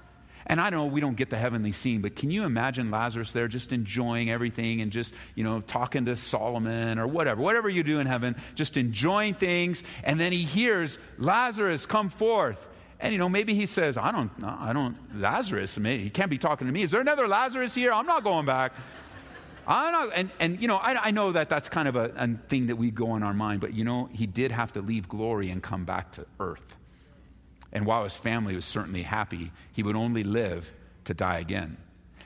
And 0.46 0.60
I 0.60 0.70
know 0.70 0.86
we 0.86 1.00
don't 1.00 1.16
get 1.16 1.30
the 1.30 1.38
heavenly 1.38 1.72
scene, 1.72 2.02
but 2.02 2.16
can 2.16 2.30
you 2.30 2.44
imagine 2.44 2.90
Lazarus 2.90 3.32
there 3.32 3.48
just 3.48 3.72
enjoying 3.72 4.30
everything 4.30 4.82
and 4.82 4.92
just, 4.92 5.14
you 5.34 5.44
know, 5.44 5.60
talking 5.60 6.04
to 6.04 6.16
Solomon 6.16 6.98
or 6.98 7.06
whatever, 7.06 7.40
whatever 7.40 7.68
you 7.68 7.82
do 7.82 7.98
in 7.98 8.06
heaven, 8.06 8.36
just 8.54 8.76
enjoying 8.76 9.34
things. 9.34 9.84
And 10.02 10.20
then 10.20 10.32
he 10.32 10.44
hears, 10.44 10.98
Lazarus, 11.18 11.86
come 11.86 12.10
forth. 12.10 12.64
And, 13.00 13.12
you 13.12 13.18
know, 13.18 13.28
maybe 13.28 13.54
he 13.54 13.66
says, 13.66 13.96
I 13.96 14.12
don't, 14.12 14.30
I 14.42 14.72
don't, 14.72 14.96
Lazarus, 15.18 15.76
he 15.76 16.10
can't 16.10 16.30
be 16.30 16.38
talking 16.38 16.66
to 16.66 16.72
me. 16.72 16.82
Is 16.82 16.90
there 16.90 17.00
another 17.00 17.26
Lazarus 17.26 17.74
here? 17.74 17.92
I'm 17.92 18.06
not 18.06 18.22
going 18.24 18.46
back. 18.46 18.72
I'm 19.66 19.92
not, 19.92 20.10
and, 20.14 20.30
and, 20.40 20.60
you 20.60 20.68
know, 20.68 20.76
I, 20.76 21.06
I 21.06 21.10
know 21.10 21.32
that 21.32 21.48
that's 21.48 21.68
kind 21.68 21.88
of 21.88 21.96
a, 21.96 22.12
a 22.16 22.28
thing 22.48 22.66
that 22.66 22.76
we 22.76 22.90
go 22.90 23.16
in 23.16 23.22
our 23.22 23.34
mind, 23.34 23.60
but, 23.60 23.72
you 23.72 23.84
know, 23.84 24.10
he 24.12 24.26
did 24.26 24.52
have 24.52 24.72
to 24.74 24.82
leave 24.82 25.08
glory 25.08 25.50
and 25.50 25.62
come 25.62 25.84
back 25.84 26.12
to 26.12 26.26
earth. 26.38 26.76
And 27.74 27.84
while 27.84 28.04
his 28.04 28.16
family 28.16 28.54
was 28.54 28.64
certainly 28.64 29.02
happy, 29.02 29.50
he 29.72 29.82
would 29.82 29.96
only 29.96 30.22
live 30.22 30.72
to 31.04 31.14
die 31.14 31.40
again. 31.40 31.76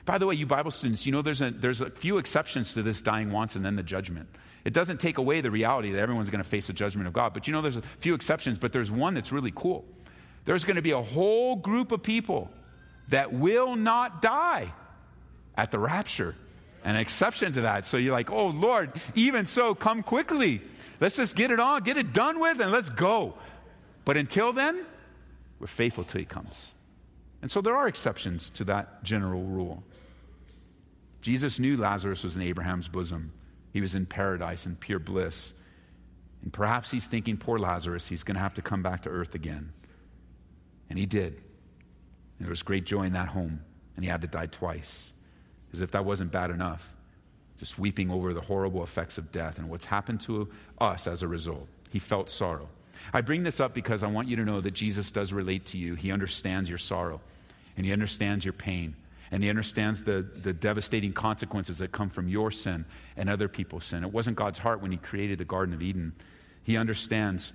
By 0.05 0.17
the 0.17 0.25
way, 0.25 0.35
you 0.35 0.45
Bible 0.45 0.71
students, 0.71 1.05
you 1.05 1.11
know 1.11 1.21
there's 1.21 1.41
a, 1.41 1.51
there's 1.51 1.81
a 1.81 1.89
few 1.89 2.17
exceptions 2.17 2.73
to 2.75 2.83
this 2.83 3.01
dying 3.01 3.31
once 3.31 3.55
and 3.55 3.65
then 3.65 3.75
the 3.75 3.83
judgment. 3.83 4.29
It 4.63 4.73
doesn't 4.73 4.99
take 4.99 5.17
away 5.17 5.41
the 5.41 5.51
reality 5.51 5.91
that 5.91 5.99
everyone's 5.99 6.29
going 6.29 6.43
to 6.43 6.49
face 6.49 6.67
the 6.67 6.73
judgment 6.73 7.07
of 7.07 7.13
God. 7.13 7.33
But 7.33 7.47
you 7.47 7.53
know 7.53 7.61
there's 7.61 7.77
a 7.77 7.83
few 7.99 8.13
exceptions, 8.13 8.57
but 8.57 8.71
there's 8.71 8.91
one 8.91 9.13
that's 9.13 9.31
really 9.31 9.53
cool. 9.55 9.85
There's 10.45 10.65
going 10.65 10.75
to 10.75 10.81
be 10.81 10.91
a 10.91 11.01
whole 11.01 11.55
group 11.55 11.91
of 11.91 12.03
people 12.03 12.49
that 13.09 13.33
will 13.33 13.75
not 13.75 14.21
die 14.21 14.71
at 15.57 15.71
the 15.71 15.79
rapture. 15.79 16.35
An 16.83 16.95
exception 16.95 17.53
to 17.53 17.61
that. 17.61 17.85
So 17.85 17.97
you're 17.97 18.13
like, 18.13 18.31
oh 18.31 18.47
Lord, 18.47 18.93
even 19.15 19.45
so, 19.45 19.75
come 19.75 20.03
quickly. 20.03 20.61
Let's 20.99 21.17
just 21.17 21.35
get 21.35 21.51
it 21.51 21.59
on, 21.59 21.83
get 21.83 21.97
it 21.97 22.13
done 22.13 22.39
with, 22.39 22.59
and 22.59 22.71
let's 22.71 22.89
go. 22.89 23.35
But 24.05 24.17
until 24.17 24.53
then, 24.53 24.85
we're 25.59 25.67
faithful 25.67 26.03
till 26.03 26.19
he 26.19 26.25
comes. 26.25 26.73
And 27.41 27.49
so 27.49 27.61
there 27.61 27.75
are 27.75 27.87
exceptions 27.87 28.49
to 28.51 28.63
that 28.65 29.03
general 29.03 29.43
rule. 29.43 29.83
Jesus 31.21 31.59
knew 31.59 31.77
Lazarus 31.77 32.23
was 32.23 32.35
in 32.35 32.41
Abraham's 32.41 32.87
bosom. 32.87 33.31
He 33.73 33.81
was 33.81 33.95
in 33.95 34.05
paradise 34.05 34.65
in 34.65 34.75
pure 34.75 34.99
bliss. 34.99 35.53
And 36.41 36.51
perhaps 36.51 36.89
he's 36.91 37.07
thinking, 37.07 37.37
poor 37.37 37.59
Lazarus, 37.59 38.07
he's 38.07 38.23
going 38.23 38.35
to 38.35 38.41
have 38.41 38.53
to 38.55 38.61
come 38.61 38.81
back 38.81 39.03
to 39.03 39.09
earth 39.09 39.35
again. 39.35 39.71
And 40.89 40.97
he 40.97 41.05
did. 41.05 41.33
And 41.33 42.45
there 42.45 42.49
was 42.49 42.63
great 42.63 42.85
joy 42.85 43.03
in 43.03 43.13
that 43.13 43.27
home. 43.27 43.61
And 43.95 44.05
he 44.05 44.09
had 44.09 44.21
to 44.21 44.27
die 44.27 44.45
twice. 44.45 45.11
As 45.73 45.81
if 45.81 45.91
that 45.91 46.05
wasn't 46.05 46.31
bad 46.31 46.51
enough. 46.51 46.93
Just 47.57 47.77
weeping 47.77 48.09
over 48.09 48.33
the 48.33 48.41
horrible 48.41 48.83
effects 48.83 49.17
of 49.17 49.31
death 49.31 49.59
and 49.59 49.69
what's 49.69 49.85
happened 49.85 50.21
to 50.21 50.49
us 50.79 51.05
as 51.07 51.21
a 51.21 51.27
result. 51.27 51.67
He 51.89 51.99
felt 51.99 52.29
sorrow. 52.29 52.69
I 53.13 53.21
bring 53.21 53.43
this 53.43 53.59
up 53.59 53.73
because 53.73 54.03
I 54.03 54.07
want 54.07 54.27
you 54.27 54.35
to 54.37 54.45
know 54.45 54.61
that 54.61 54.71
Jesus 54.71 55.11
does 55.11 55.33
relate 55.33 55.67
to 55.67 55.77
you. 55.77 55.95
He 55.95 56.11
understands 56.11 56.69
your 56.69 56.77
sorrow, 56.77 57.21
and 57.77 57.85
He 57.85 57.93
understands 57.93 58.45
your 58.45 58.53
pain, 58.53 58.95
and 59.31 59.43
He 59.43 59.49
understands 59.49 60.03
the, 60.03 60.25
the 60.43 60.53
devastating 60.53 61.13
consequences 61.13 61.79
that 61.79 61.91
come 61.91 62.09
from 62.09 62.27
your 62.27 62.51
sin 62.51 62.85
and 63.17 63.29
other 63.29 63.47
people's 63.47 63.85
sin. 63.85 64.03
It 64.03 64.11
wasn't 64.11 64.37
God's 64.37 64.59
heart 64.59 64.81
when 64.81 64.91
He 64.91 64.97
created 64.97 65.37
the 65.37 65.45
Garden 65.45 65.73
of 65.73 65.81
Eden. 65.81 66.13
He 66.63 66.77
understands 66.77 67.53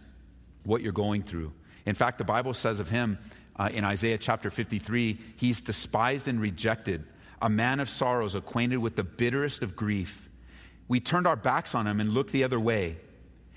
what 0.65 0.83
you're 0.83 0.93
going 0.93 1.23
through. 1.23 1.53
In 1.87 1.95
fact, 1.95 2.19
the 2.19 2.25
Bible 2.25 2.55
says 2.55 2.81
of 2.81 2.89
Him 2.89 3.19
uh, 3.57 3.71
in 3.73 3.85
Isaiah 3.85 4.19
chapter 4.19 4.51
53 4.51 5.19
He's 5.37 5.61
despised 5.61 6.29
and 6.29 6.41
rejected, 6.41 7.05
a 7.41 7.51
man 7.51 7.81
of 7.81 7.91
sorrows, 7.91 8.35
acquainted 8.35 8.79
with 8.79 8.97
the 8.97 9.05
bitterest 9.05 9.63
of 9.63 9.77
grief. 9.77 10.29
We 10.89 11.01
turned 11.01 11.27
our 11.27 11.37
backs 11.37 11.75
on 11.75 11.87
Him 11.87 12.01
and 12.01 12.13
looked 12.13 12.33
the 12.33 12.45
other 12.45 12.61
way. 12.61 12.97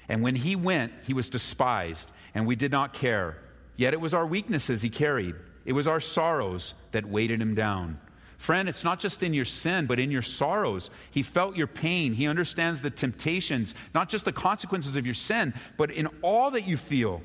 And 0.10 0.22
when 0.22 0.36
he 0.36 0.56
went, 0.56 0.94
he 1.06 1.14
was 1.14 1.30
despised, 1.30 2.12
and 2.34 2.48
we 2.48 2.56
did 2.56 2.72
not 2.72 2.94
care. 2.94 3.38
Yet 3.76 3.94
it 3.94 4.02
was 4.02 4.14
our 4.14 4.26
weaknesses 4.26 4.82
he 4.82 4.90
carried, 4.90 5.36
it 5.66 5.74
was 5.74 5.88
our 5.88 6.00
sorrows 6.00 6.74
that 6.92 7.06
weighted 7.06 7.42
him 7.42 7.54
down. 7.54 8.00
Friend, 8.38 8.70
it's 8.70 8.84
not 8.84 9.00
just 9.00 9.24
in 9.24 9.34
your 9.34 9.46
sin, 9.46 9.88
but 9.88 10.00
in 10.00 10.12
your 10.12 10.22
sorrows. 10.22 10.92
He 11.12 11.24
felt 11.24 11.58
your 11.58 11.68
pain. 11.68 12.14
He 12.14 12.28
understands 12.28 12.82
the 12.82 12.92
temptations, 12.92 13.74
not 13.96 14.10
just 14.10 14.26
the 14.26 14.32
consequences 14.32 14.96
of 14.96 15.06
your 15.06 15.16
sin, 15.16 15.54
but 15.76 15.90
in 15.90 16.08
all 16.22 16.52
that 16.52 16.68
you 16.68 16.78
feel. 16.78 17.22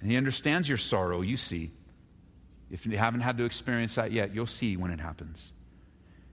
And 0.00 0.10
he 0.10 0.16
understands 0.16 0.68
your 0.68 0.78
sorrow, 0.78 1.20
you 1.20 1.36
see. 1.36 1.70
If 2.70 2.86
you 2.86 2.96
haven't 2.96 3.20
had 3.20 3.36
to 3.38 3.44
experience 3.44 3.94
that 3.96 4.12
yet, 4.12 4.34
you'll 4.34 4.46
see 4.46 4.76
when 4.76 4.90
it 4.90 4.98
happens. 4.98 5.52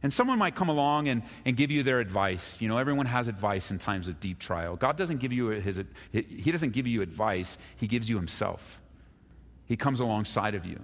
And 0.03 0.12
someone 0.12 0.39
might 0.39 0.55
come 0.55 0.70
along 0.70 1.10
and, 1.10 1.22
and 1.46 1.55
give 1.55 1.70
you 1.70 1.84
their 1.84 2.00
advice. 2.00 2.60
You 2.60 2.67
know, 2.67 2.77
everyone 2.77 3.05
has 3.05 3.27
advice 3.27 3.70
in 3.70 3.77
times 3.77 4.08
of 4.08 4.20
deep 4.20 4.39
trial. 4.39 4.75
God 4.75 4.98
doesn't 4.98 5.17
give 5.17 5.31
you 5.31 5.48
his, 5.48 5.79
he 6.12 6.51
doesn't 6.51 6.72
give 6.72 6.88
you 6.88 7.01
advice, 7.01 7.58
he 7.75 7.88
gives 7.88 8.10
you 8.10 8.15
himself. 8.15 8.81
He 9.67 9.77
comes 9.77 10.00
alongside 10.00 10.55
of 10.55 10.65
you. 10.65 10.79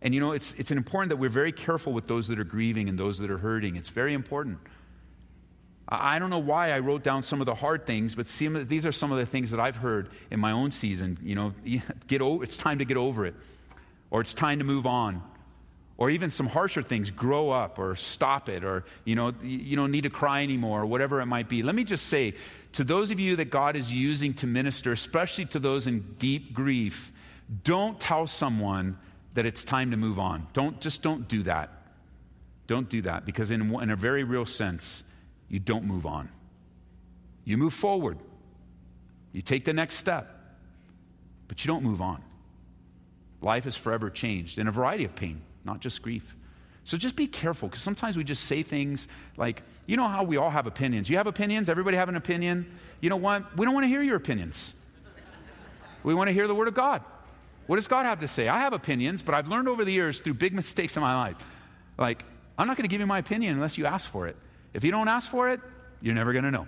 And 0.00 0.14
you 0.14 0.20
know, 0.20 0.32
it's, 0.32 0.52
it's 0.54 0.70
important 0.70 1.08
that 1.08 1.16
we're 1.16 1.28
very 1.28 1.52
careful 1.52 1.92
with 1.92 2.06
those 2.06 2.28
that 2.28 2.38
are 2.38 2.44
grieving 2.44 2.88
and 2.88 2.98
those 2.98 3.18
that 3.18 3.30
are 3.30 3.38
hurting. 3.38 3.76
It's 3.76 3.88
very 3.88 4.14
important. 4.14 4.58
I 5.88 6.18
don't 6.18 6.30
know 6.30 6.38
why 6.38 6.72
I 6.72 6.78
wrote 6.78 7.02
down 7.02 7.22
some 7.22 7.40
of 7.40 7.46
the 7.46 7.54
hard 7.54 7.84
things, 7.86 8.14
but 8.14 8.28
see, 8.28 8.48
these 8.48 8.86
are 8.86 8.92
some 8.92 9.12
of 9.12 9.18
the 9.18 9.26
things 9.26 9.50
that 9.50 9.60
I've 9.60 9.76
heard 9.76 10.10
in 10.30 10.40
my 10.40 10.52
own 10.52 10.70
season. 10.70 11.18
You 11.22 11.34
know, 11.34 11.54
get 12.06 12.22
over, 12.22 12.44
it's 12.44 12.56
time 12.56 12.78
to 12.78 12.84
get 12.84 12.96
over 12.96 13.26
it, 13.26 13.34
or 14.10 14.20
it's 14.20 14.34
time 14.34 14.58
to 14.58 14.64
move 14.64 14.86
on 14.86 15.22
or 15.96 16.10
even 16.10 16.30
some 16.30 16.46
harsher 16.46 16.82
things 16.82 17.10
grow 17.10 17.50
up 17.50 17.78
or 17.78 17.94
stop 17.94 18.48
it 18.48 18.64
or 18.64 18.84
you 19.04 19.14
know 19.14 19.32
you 19.42 19.76
don't 19.76 19.90
need 19.90 20.02
to 20.02 20.10
cry 20.10 20.42
anymore 20.42 20.82
or 20.82 20.86
whatever 20.86 21.20
it 21.20 21.26
might 21.26 21.48
be. 21.48 21.62
Let 21.62 21.74
me 21.74 21.84
just 21.84 22.06
say 22.06 22.34
to 22.72 22.84
those 22.84 23.10
of 23.10 23.20
you 23.20 23.36
that 23.36 23.46
god 23.46 23.76
is 23.76 23.92
using 23.92 24.34
to 24.34 24.46
minister 24.46 24.92
especially 24.92 25.46
to 25.46 25.58
those 25.58 25.86
in 25.86 26.00
deep 26.18 26.52
grief 26.52 27.12
don't 27.62 28.00
tell 28.00 28.26
someone 28.26 28.98
that 29.34 29.44
it's 29.44 29.64
time 29.64 29.90
to 29.90 29.96
move 29.96 30.18
on. 30.18 30.46
Don't 30.52 30.80
just 30.80 31.02
don't 31.02 31.28
do 31.28 31.42
that. 31.42 31.70
Don't 32.66 32.88
do 32.88 33.02
that 33.02 33.26
because 33.26 33.50
in, 33.50 33.74
in 33.74 33.90
a 33.90 33.96
very 33.96 34.24
real 34.24 34.46
sense 34.46 35.02
you 35.48 35.60
don't 35.60 35.84
move 35.84 36.06
on. 36.06 36.28
You 37.44 37.58
move 37.58 37.74
forward. 37.74 38.18
You 39.32 39.42
take 39.42 39.64
the 39.64 39.72
next 39.72 39.96
step 39.96 40.30
but 41.46 41.64
you 41.64 41.68
don't 41.68 41.84
move 41.84 42.00
on. 42.00 42.22
Life 43.42 43.66
is 43.66 43.76
forever 43.76 44.08
changed 44.08 44.58
in 44.58 44.66
a 44.66 44.72
variety 44.72 45.04
of 45.04 45.14
pain 45.14 45.42
not 45.64 45.80
just 45.80 46.02
grief. 46.02 46.34
So 46.84 46.98
just 46.98 47.16
be 47.16 47.26
careful 47.26 47.68
because 47.68 47.82
sometimes 47.82 48.16
we 48.16 48.24
just 48.24 48.44
say 48.44 48.62
things 48.62 49.08
like, 49.36 49.62
you 49.86 49.96
know 49.96 50.06
how 50.06 50.22
we 50.22 50.36
all 50.36 50.50
have 50.50 50.66
opinions. 50.66 51.08
You 51.08 51.16
have 51.16 51.26
opinions? 51.26 51.68
Everybody 51.68 51.96
have 51.96 52.08
an 52.08 52.16
opinion? 52.16 52.66
You 53.00 53.10
know 53.10 53.16
what? 53.16 53.56
We 53.56 53.64
don't 53.64 53.74
want 53.74 53.84
to 53.84 53.88
hear 53.88 54.02
your 54.02 54.16
opinions. 54.16 54.74
We 56.02 56.14
want 56.14 56.28
to 56.28 56.34
hear 56.34 56.46
the 56.46 56.54
Word 56.54 56.68
of 56.68 56.74
God. 56.74 57.02
What 57.66 57.76
does 57.76 57.88
God 57.88 58.04
have 58.04 58.20
to 58.20 58.28
say? 58.28 58.48
I 58.48 58.58
have 58.58 58.74
opinions, 58.74 59.22
but 59.22 59.34
I've 59.34 59.48
learned 59.48 59.68
over 59.68 59.84
the 59.84 59.92
years 59.92 60.20
through 60.20 60.34
big 60.34 60.52
mistakes 60.52 60.96
in 60.96 61.02
my 61.02 61.16
life, 61.16 61.36
like, 61.96 62.24
I'm 62.58 62.66
not 62.66 62.76
going 62.76 62.84
to 62.84 62.92
give 62.92 63.00
you 63.00 63.06
my 63.06 63.18
opinion 63.18 63.54
unless 63.54 63.78
you 63.78 63.86
ask 63.86 64.10
for 64.10 64.28
it. 64.28 64.36
If 64.74 64.84
you 64.84 64.90
don't 64.90 65.08
ask 65.08 65.30
for 65.30 65.48
it, 65.48 65.60
you're 66.02 66.14
never 66.14 66.32
going 66.32 66.44
to 66.44 66.50
know. 66.50 66.66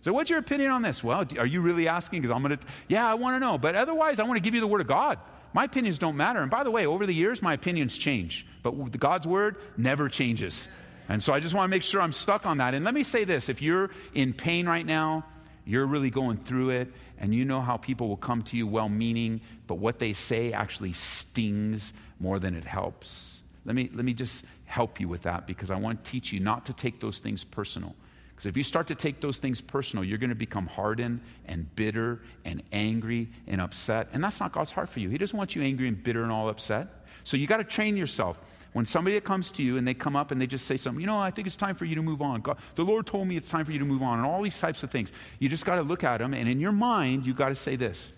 So, 0.00 0.12
what's 0.12 0.30
your 0.30 0.38
opinion 0.38 0.70
on 0.70 0.82
this? 0.82 1.04
Well, 1.04 1.26
are 1.38 1.46
you 1.46 1.60
really 1.60 1.88
asking? 1.88 2.22
Because 2.22 2.34
I'm 2.34 2.42
going 2.42 2.56
to, 2.56 2.66
yeah, 2.88 3.06
I 3.08 3.14
want 3.14 3.34
to 3.34 3.40
know. 3.40 3.58
But 3.58 3.74
otherwise, 3.74 4.18
I 4.18 4.24
want 4.24 4.36
to 4.36 4.40
give 4.40 4.54
you 4.54 4.60
the 4.60 4.66
Word 4.66 4.80
of 4.80 4.86
God. 4.86 5.18
My 5.56 5.64
opinions 5.64 5.96
don't 5.96 6.18
matter. 6.18 6.42
And 6.42 6.50
by 6.50 6.64
the 6.64 6.70
way, 6.70 6.84
over 6.84 7.06
the 7.06 7.14
years, 7.14 7.40
my 7.40 7.54
opinions 7.54 7.96
change. 7.96 8.46
But 8.62 8.72
God's 9.00 9.26
word 9.26 9.56
never 9.78 10.10
changes. 10.10 10.68
And 11.08 11.22
so 11.22 11.32
I 11.32 11.40
just 11.40 11.54
want 11.54 11.64
to 11.64 11.70
make 11.70 11.80
sure 11.80 12.02
I'm 12.02 12.12
stuck 12.12 12.44
on 12.44 12.58
that. 12.58 12.74
And 12.74 12.84
let 12.84 12.92
me 12.92 13.02
say 13.02 13.24
this 13.24 13.48
if 13.48 13.62
you're 13.62 13.88
in 14.12 14.34
pain 14.34 14.68
right 14.68 14.84
now, 14.84 15.24
you're 15.64 15.86
really 15.86 16.10
going 16.10 16.36
through 16.36 16.70
it, 16.70 16.92
and 17.16 17.34
you 17.34 17.46
know 17.46 17.62
how 17.62 17.78
people 17.78 18.06
will 18.06 18.18
come 18.18 18.42
to 18.42 18.56
you 18.58 18.66
well 18.66 18.90
meaning, 18.90 19.40
but 19.66 19.76
what 19.76 19.98
they 19.98 20.12
say 20.12 20.52
actually 20.52 20.92
stings 20.92 21.94
more 22.20 22.38
than 22.38 22.54
it 22.54 22.66
helps. 22.66 23.40
Let 23.64 23.74
me, 23.74 23.88
let 23.94 24.04
me 24.04 24.12
just 24.12 24.44
help 24.66 25.00
you 25.00 25.08
with 25.08 25.22
that 25.22 25.46
because 25.46 25.70
I 25.70 25.76
want 25.76 26.04
to 26.04 26.10
teach 26.10 26.34
you 26.34 26.40
not 26.40 26.66
to 26.66 26.74
take 26.74 27.00
those 27.00 27.18
things 27.18 27.44
personal. 27.44 27.94
Because 28.36 28.50
if 28.50 28.56
you 28.58 28.62
start 28.62 28.88
to 28.88 28.94
take 28.94 29.22
those 29.22 29.38
things 29.38 29.62
personal, 29.62 30.04
you're 30.04 30.18
going 30.18 30.28
to 30.28 30.36
become 30.36 30.66
hardened 30.66 31.20
and 31.46 31.74
bitter 31.74 32.20
and 32.44 32.62
angry 32.70 33.30
and 33.46 33.62
upset. 33.62 34.08
And 34.12 34.22
that's 34.22 34.40
not 34.40 34.52
God's 34.52 34.72
heart 34.72 34.90
for 34.90 35.00
you. 35.00 35.08
He 35.08 35.16
doesn't 35.16 35.36
want 35.36 35.56
you 35.56 35.62
angry 35.62 35.88
and 35.88 36.02
bitter 36.02 36.22
and 36.22 36.30
all 36.30 36.50
upset. 36.50 36.88
So 37.24 37.38
you 37.38 37.46
got 37.46 37.56
to 37.56 37.64
train 37.64 37.96
yourself. 37.96 38.38
When 38.74 38.84
somebody 38.84 39.18
comes 39.22 39.50
to 39.52 39.62
you 39.62 39.78
and 39.78 39.88
they 39.88 39.94
come 39.94 40.16
up 40.16 40.32
and 40.32 40.40
they 40.40 40.46
just 40.46 40.66
say 40.66 40.76
something, 40.76 41.00
you 41.00 41.06
know, 41.06 41.18
I 41.18 41.30
think 41.30 41.46
it's 41.46 41.56
time 41.56 41.76
for 41.76 41.86
you 41.86 41.94
to 41.94 42.02
move 42.02 42.20
on. 42.20 42.42
God, 42.42 42.58
the 42.74 42.84
Lord 42.84 43.06
told 43.06 43.26
me 43.26 43.38
it's 43.38 43.48
time 43.48 43.64
for 43.64 43.72
you 43.72 43.78
to 43.78 43.86
move 43.86 44.02
on, 44.02 44.18
and 44.18 44.26
all 44.26 44.42
these 44.42 44.60
types 44.60 44.82
of 44.82 44.90
things. 44.90 45.12
You 45.38 45.48
just 45.48 45.64
got 45.64 45.76
to 45.76 45.82
look 45.82 46.04
at 46.04 46.18
them, 46.18 46.34
and 46.34 46.46
in 46.46 46.60
your 46.60 46.72
mind, 46.72 47.26
you 47.26 47.32
got 47.32 47.48
to 47.48 47.54
say 47.54 47.76
this 47.76 48.12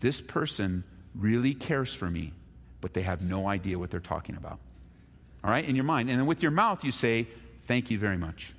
this 0.00 0.20
person 0.20 0.84
really 1.14 1.54
cares 1.54 1.94
for 1.94 2.10
me, 2.10 2.34
but 2.82 2.92
they 2.92 3.00
have 3.00 3.22
no 3.22 3.48
idea 3.48 3.78
what 3.78 3.90
they're 3.90 3.98
talking 3.98 4.36
about. 4.36 4.58
All 5.42 5.50
right, 5.50 5.64
in 5.64 5.74
your 5.74 5.86
mind. 5.86 6.10
And 6.10 6.18
then 6.18 6.26
with 6.26 6.42
your 6.42 6.52
mouth, 6.52 6.84
you 6.84 6.90
say, 6.90 7.26
Thank 7.64 7.90
you 7.90 7.98
very 7.98 8.18
much. 8.18 8.52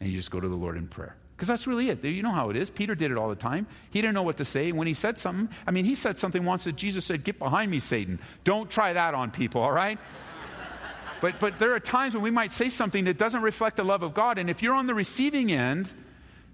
And 0.00 0.10
you 0.10 0.16
just 0.16 0.30
go 0.30 0.40
to 0.40 0.48
the 0.48 0.54
Lord 0.54 0.76
in 0.76 0.88
prayer. 0.88 1.16
Because 1.36 1.48
that's 1.48 1.66
really 1.66 1.90
it. 1.90 2.02
You 2.02 2.22
know 2.22 2.30
how 2.30 2.48
it 2.48 2.56
is. 2.56 2.70
Peter 2.70 2.94
did 2.94 3.10
it 3.10 3.18
all 3.18 3.28
the 3.28 3.34
time. 3.34 3.66
He 3.90 4.00
didn't 4.00 4.14
know 4.14 4.22
what 4.22 4.38
to 4.38 4.44
say. 4.44 4.72
When 4.72 4.86
he 4.86 4.94
said 4.94 5.18
something, 5.18 5.50
I 5.66 5.70
mean, 5.70 5.84
he 5.84 5.94
said 5.94 6.16
something 6.16 6.44
once 6.44 6.64
that 6.64 6.76
Jesus 6.76 7.04
said, 7.04 7.24
Get 7.24 7.38
behind 7.38 7.70
me, 7.70 7.78
Satan. 7.78 8.18
Don't 8.44 8.70
try 8.70 8.94
that 8.94 9.12
on 9.12 9.30
people, 9.30 9.60
all 9.60 9.72
right? 9.72 9.98
but, 11.20 11.38
but 11.38 11.58
there 11.58 11.74
are 11.74 11.80
times 11.80 12.14
when 12.14 12.22
we 12.22 12.30
might 12.30 12.52
say 12.52 12.70
something 12.70 13.04
that 13.04 13.18
doesn't 13.18 13.42
reflect 13.42 13.76
the 13.76 13.84
love 13.84 14.02
of 14.02 14.14
God. 14.14 14.38
And 14.38 14.48
if 14.48 14.62
you're 14.62 14.74
on 14.74 14.86
the 14.86 14.94
receiving 14.94 15.52
end, 15.52 15.92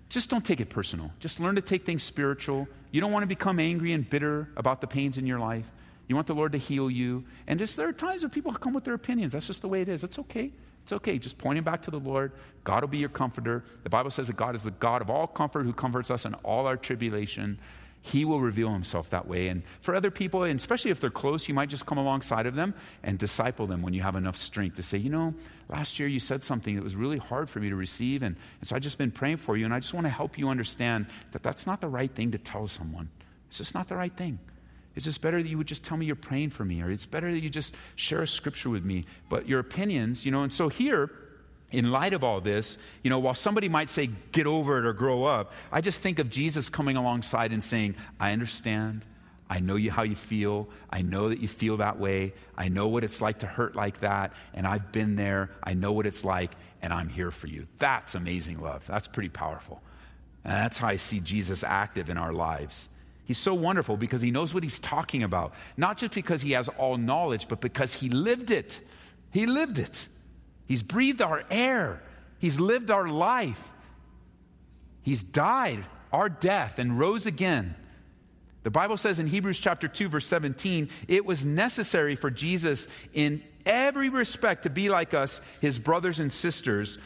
just 0.09 0.29
don't 0.29 0.45
take 0.45 0.61
it 0.61 0.69
personal. 0.69 1.13
Just 1.21 1.39
learn 1.39 1.55
to 1.55 1.63
take 1.63 1.87
things 1.87 2.03
spiritual. 2.03 2.67
You 2.91 3.01
don't 3.01 3.13
want 3.13 3.23
to 3.23 3.29
become 3.29 3.61
angry 3.61 3.93
and 3.93 4.09
bitter 4.09 4.49
about 4.57 4.81
the 4.81 4.89
pains 4.89 5.17
in 5.17 5.27
your 5.27 5.39
life. 5.39 5.65
You 6.09 6.17
want 6.17 6.27
the 6.27 6.35
Lord 6.35 6.53
to 6.53 6.59
heal 6.59 6.91
you. 6.91 7.25
And 7.47 7.59
just 7.59 7.77
there 7.77 7.89
are 7.89 7.93
times 7.93 8.23
when 8.23 8.31
people 8.31 8.53
come 8.53 8.75
with 8.75 8.83
their 8.83 8.95
opinions. 8.95 9.33
That's 9.33 9.47
just 9.47 9.63
the 9.63 9.69
way 9.69 9.81
it 9.81 9.89
is. 9.89 10.03
It's 10.03 10.19
okay. 10.19 10.51
It's 10.83 10.93
okay. 10.93 11.19
Just 11.19 11.39
pointing 11.39 11.65
back 11.65 11.83
to 11.83 11.91
the 11.91 12.01
Lord. 12.01 12.33
God 12.65 12.83
will 12.83 12.89
be 12.89 12.99
your 12.99 13.09
comforter. 13.09 13.65
The 13.85 13.91
Bible 13.91 14.11
says 14.11 14.27
that 14.27 14.37
God 14.37 14.55
is 14.55 14.65
the 14.65 14.71
God 14.71 15.01
of 15.01 15.11
all 15.11 15.27
comfort 15.27 15.65
who 15.65 15.73
comforts 15.73 16.11
us 16.11 16.25
in 16.25 16.35
all 16.35 16.67
our 16.67 16.77
tribulation. 16.77 17.59
He 18.05 18.25
will 18.25 18.41
reveal 18.41 18.73
himself 18.73 19.11
that 19.11 19.29
way. 19.29 19.47
And 19.47 19.63
for 19.81 19.95
other 19.95 20.11
people, 20.11 20.43
and 20.43 20.59
especially 20.59 20.91
if 20.91 20.99
they're 20.99 21.09
close, 21.09 21.47
you 21.47 21.55
might 21.55 21.69
just 21.69 21.87
come 21.87 21.99
alongside 21.99 22.47
of 22.47 22.57
them 22.57 22.75
and 23.05 23.17
disciple 23.17 23.69
them 23.69 23.81
when 23.81 23.95
you 23.95 24.03
have 24.03 24.17
enough 24.17 24.37
strength 24.37 24.75
to 24.77 24.83
say, 24.83 24.99
you 24.99 25.09
know, 25.09 25.35
last 25.69 26.01
year 26.01 26.09
you 26.09 26.19
said 26.19 26.43
something 26.43 26.75
that 26.75 26.83
was 26.83 26.97
really 26.97 27.19
hard 27.19 27.49
for 27.49 27.61
me 27.61 27.69
to 27.69 27.77
receive. 27.77 28.25
And, 28.25 28.35
and 28.61 28.69
so 28.69 28.75
I've 28.75 28.83
just 28.83 28.99
been 28.99 29.13
praying 29.13 29.37
for 29.37 29.57
you. 29.57 29.65
And 29.65 29.73
I 29.73 29.79
just 29.79 29.95
want 29.95 30.07
to 30.07 30.11
help 30.11 30.37
you 30.37 30.49
understand 30.49 31.07
that 31.31 31.45
that's 31.45 31.65
not 31.65 31.81
the 31.81 31.87
right 31.87 32.13
thing 32.13 32.33
to 32.33 32.39
tell 32.39 32.67
someone. 32.67 33.09
It's 33.49 33.59
just 33.59 33.73
not 33.73 33.87
the 33.89 33.97
right 33.97 34.17
thing. 34.17 34.41
It's 34.95 35.05
just 35.05 35.23
better 35.23 35.43
that 35.43 35.49
you 35.49 35.59
would 35.59 35.67
just 35.67 35.85
tell 35.85 35.97
me 35.97 36.07
you're 36.07 36.17
praying 36.17 36.51
for 36.51 36.65
me, 36.65 36.83
or 36.83 36.91
it's 36.91 37.07
better 37.07 37.31
that 37.31 37.41
you 37.41 37.49
just 37.49 37.75
share 37.97 38.23
a 38.23 38.27
scripture 38.27 38.71
with 38.71 38.85
me. 38.85 39.07
But 39.29 39.49
your 39.49 39.61
opinions, 39.61 40.25
you 40.27 40.33
know, 40.33 40.43
and 40.43 40.53
so 40.53 40.69
here, 40.69 41.11
in 41.71 41.91
light 41.91 42.13
of 42.13 42.23
all 42.23 42.41
this, 42.41 42.77
you 43.03 43.11
know, 43.11 43.19
while 43.19 43.35
somebody 43.35 43.69
might 43.69 43.89
say, 43.89 44.11
get 44.31 44.47
over 44.47 44.79
it 44.79 44.85
or 44.85 44.93
grow 44.93 45.25
up, 45.25 45.53
I 45.73 45.81
just 45.81 46.01
think 46.01 46.19
of 46.19 46.29
Jesus 46.29 46.69
coming 46.69 46.97
alongside 46.97 47.53
and 47.53 47.65
saying, 47.65 47.97
I 48.21 48.33
understand. 48.33 49.07
I 49.49 49.61
know 49.61 49.77
you, 49.77 49.91
how 49.91 50.03
you 50.03 50.15
feel. 50.15 50.69
I 50.91 51.03
know 51.03 51.29
that 51.29 51.41
you 51.41 51.49
feel 51.49 51.79
that 51.79 51.99
way. 51.99 52.33
I 52.57 52.69
know 52.69 52.89
what 52.89 53.05
it's 53.05 53.21
like 53.21 53.41
to 53.41 53.47
hurt 53.47 53.75
like 53.75 54.01
that. 54.01 54.33
And 54.55 54.67
I've 54.67 54.93
been 54.93 55.17
there. 55.17 55.51
I 55.63 55.75
know 55.75 55.93
what 55.93 56.07
it's 56.07 56.25
like. 56.25 56.53
And 56.81 56.93
I'm 56.93 57.09
here 57.09 57.31
for 57.31 57.47
you. 57.47 57.67
That's 57.79 58.15
amazing 58.15 58.61
love. 58.61 58.87
That's 58.87 59.07
pretty 59.07 59.29
powerful. 59.29 59.83
And 60.45 60.55
that's 60.55 60.79
how 60.79 60.89
I 60.89 60.97
see 60.97 61.21
Jesus 61.21 61.65
active 61.65 62.09
in 62.09 62.17
our 62.17 62.33
lives. 62.33 62.89
He's 63.25 63.39
so 63.39 63.55
wonderful 63.55 63.97
because 63.97 64.21
he 64.21 64.31
knows 64.31 64.53
what 64.53 64.63
he's 64.63 64.81
talking 64.81 65.23
about. 65.23 65.55
Not 65.77 65.97
just 65.97 66.15
because 66.15 66.43
he 66.43 66.53
has 66.53 66.69
all 66.69 66.97
knowledge, 66.97 67.47
but 67.49 67.61
because 67.61 67.95
he 67.95 68.09
lived 68.09 68.51
it. 68.51 68.81
He 69.31 69.47
lived 69.47 69.79
it. 69.79 70.09
He's 70.67 70.83
breathed 70.83 71.23
our 71.23 71.45
air. 71.51 72.03
He's 72.39 72.59
lived 72.59 72.91
our 72.91 73.07
life. 73.09 73.71
He's 75.03 75.23
died 75.23 75.85
our 76.13 76.29
death 76.29 76.79
and 76.79 76.99
rose 76.99 77.27
again. 77.27 77.75
The 78.65 78.71
Bible 78.71 78.97
says 78.97 79.19
in 79.19 79.27
Hebrews 79.27 79.59
chapter 79.59 79.89
2 79.89 80.09
verse 80.09 80.27
17, 80.27 80.89
it 81.09 81.25
was 81.25 81.45
necessary 81.45 82.15
for 82.15 82.31
Jesus 82.31 82.87
in 83.13 83.43
every 83.67 84.09
respect 84.09 84.65
to 84.65 84.71
be 84.71 84.89
like 84.89 85.15
us, 85.15 85.41
his 85.61 85.79
brothers 85.79 86.21
and 86.21 86.33
sisters, 86.33 86.99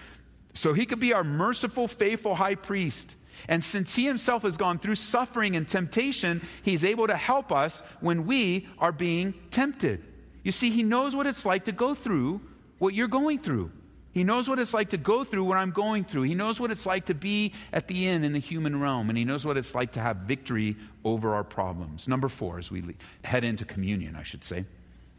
so 0.53 0.73
he 0.73 0.87
could 0.87 1.01
be 1.01 1.13
our 1.13 1.25
merciful, 1.25 1.87
faithful 1.87 2.35
high 2.35 2.55
priest 2.55 3.15
and 3.49 3.63
since 3.63 3.95
he 3.95 4.05
himself 4.07 4.43
has 4.43 4.57
gone 4.57 4.79
through 4.79 4.95
suffering 4.97 5.57
and 5.57 5.67
temptation, 5.67 6.43
he's 6.63 6.85
able 6.85 7.07
to 7.07 7.17
help 7.17 7.53
us 7.53 7.83
when 8.01 8.27
we 8.27 8.69
are 8.79 8.93
being 8.93 9.35
tempted. 9.51 10.03
You 10.43 10.53
see, 10.53 10.71
he 10.71 10.83
knows 10.83 11.17
what 11.17 11.27
it's 11.27 11.45
like 11.45 11.65
to 11.65 11.73
go 11.73 11.95
through 11.95 12.41
what 12.79 12.95
you're 12.95 13.09
going 13.09 13.39
through. 13.39 13.71
He 14.13 14.25
knows 14.25 14.49
what 14.49 14.59
it's 14.59 14.73
like 14.73 14.91
to 14.91 14.97
go 14.97 15.25
through 15.25 15.45
what 15.45 15.59
I'm 15.59 15.73
going 15.73 16.05
through. 16.05 16.23
He 16.23 16.35
knows 16.35 16.59
what 16.59 16.71
it's 16.71 16.87
like 16.87 17.07
to 17.07 17.15
be 17.15 17.53
at 17.71 17.87
the 17.87 18.07
end 18.07 18.25
in 18.25 18.33
the 18.33 18.39
human 18.39 18.81
realm, 18.81 19.11
and 19.11 19.19
he 19.19 19.27
knows 19.27 19.45
what 19.45 19.59
it's 19.59 19.75
like 19.75 19.93
to 19.93 20.01
have 20.01 20.17
victory 20.19 20.77
over 21.05 21.35
our 21.35 21.45
problems. 21.45 22.09
Number 22.09 22.29
four, 22.29 22.59
as 22.59 22.71
we 22.71 22.83
head 23.25 23.45
into 23.45 23.67
communion, 23.67 24.17
I 24.17 24.23
should 24.23 24.43
say. 24.43 24.65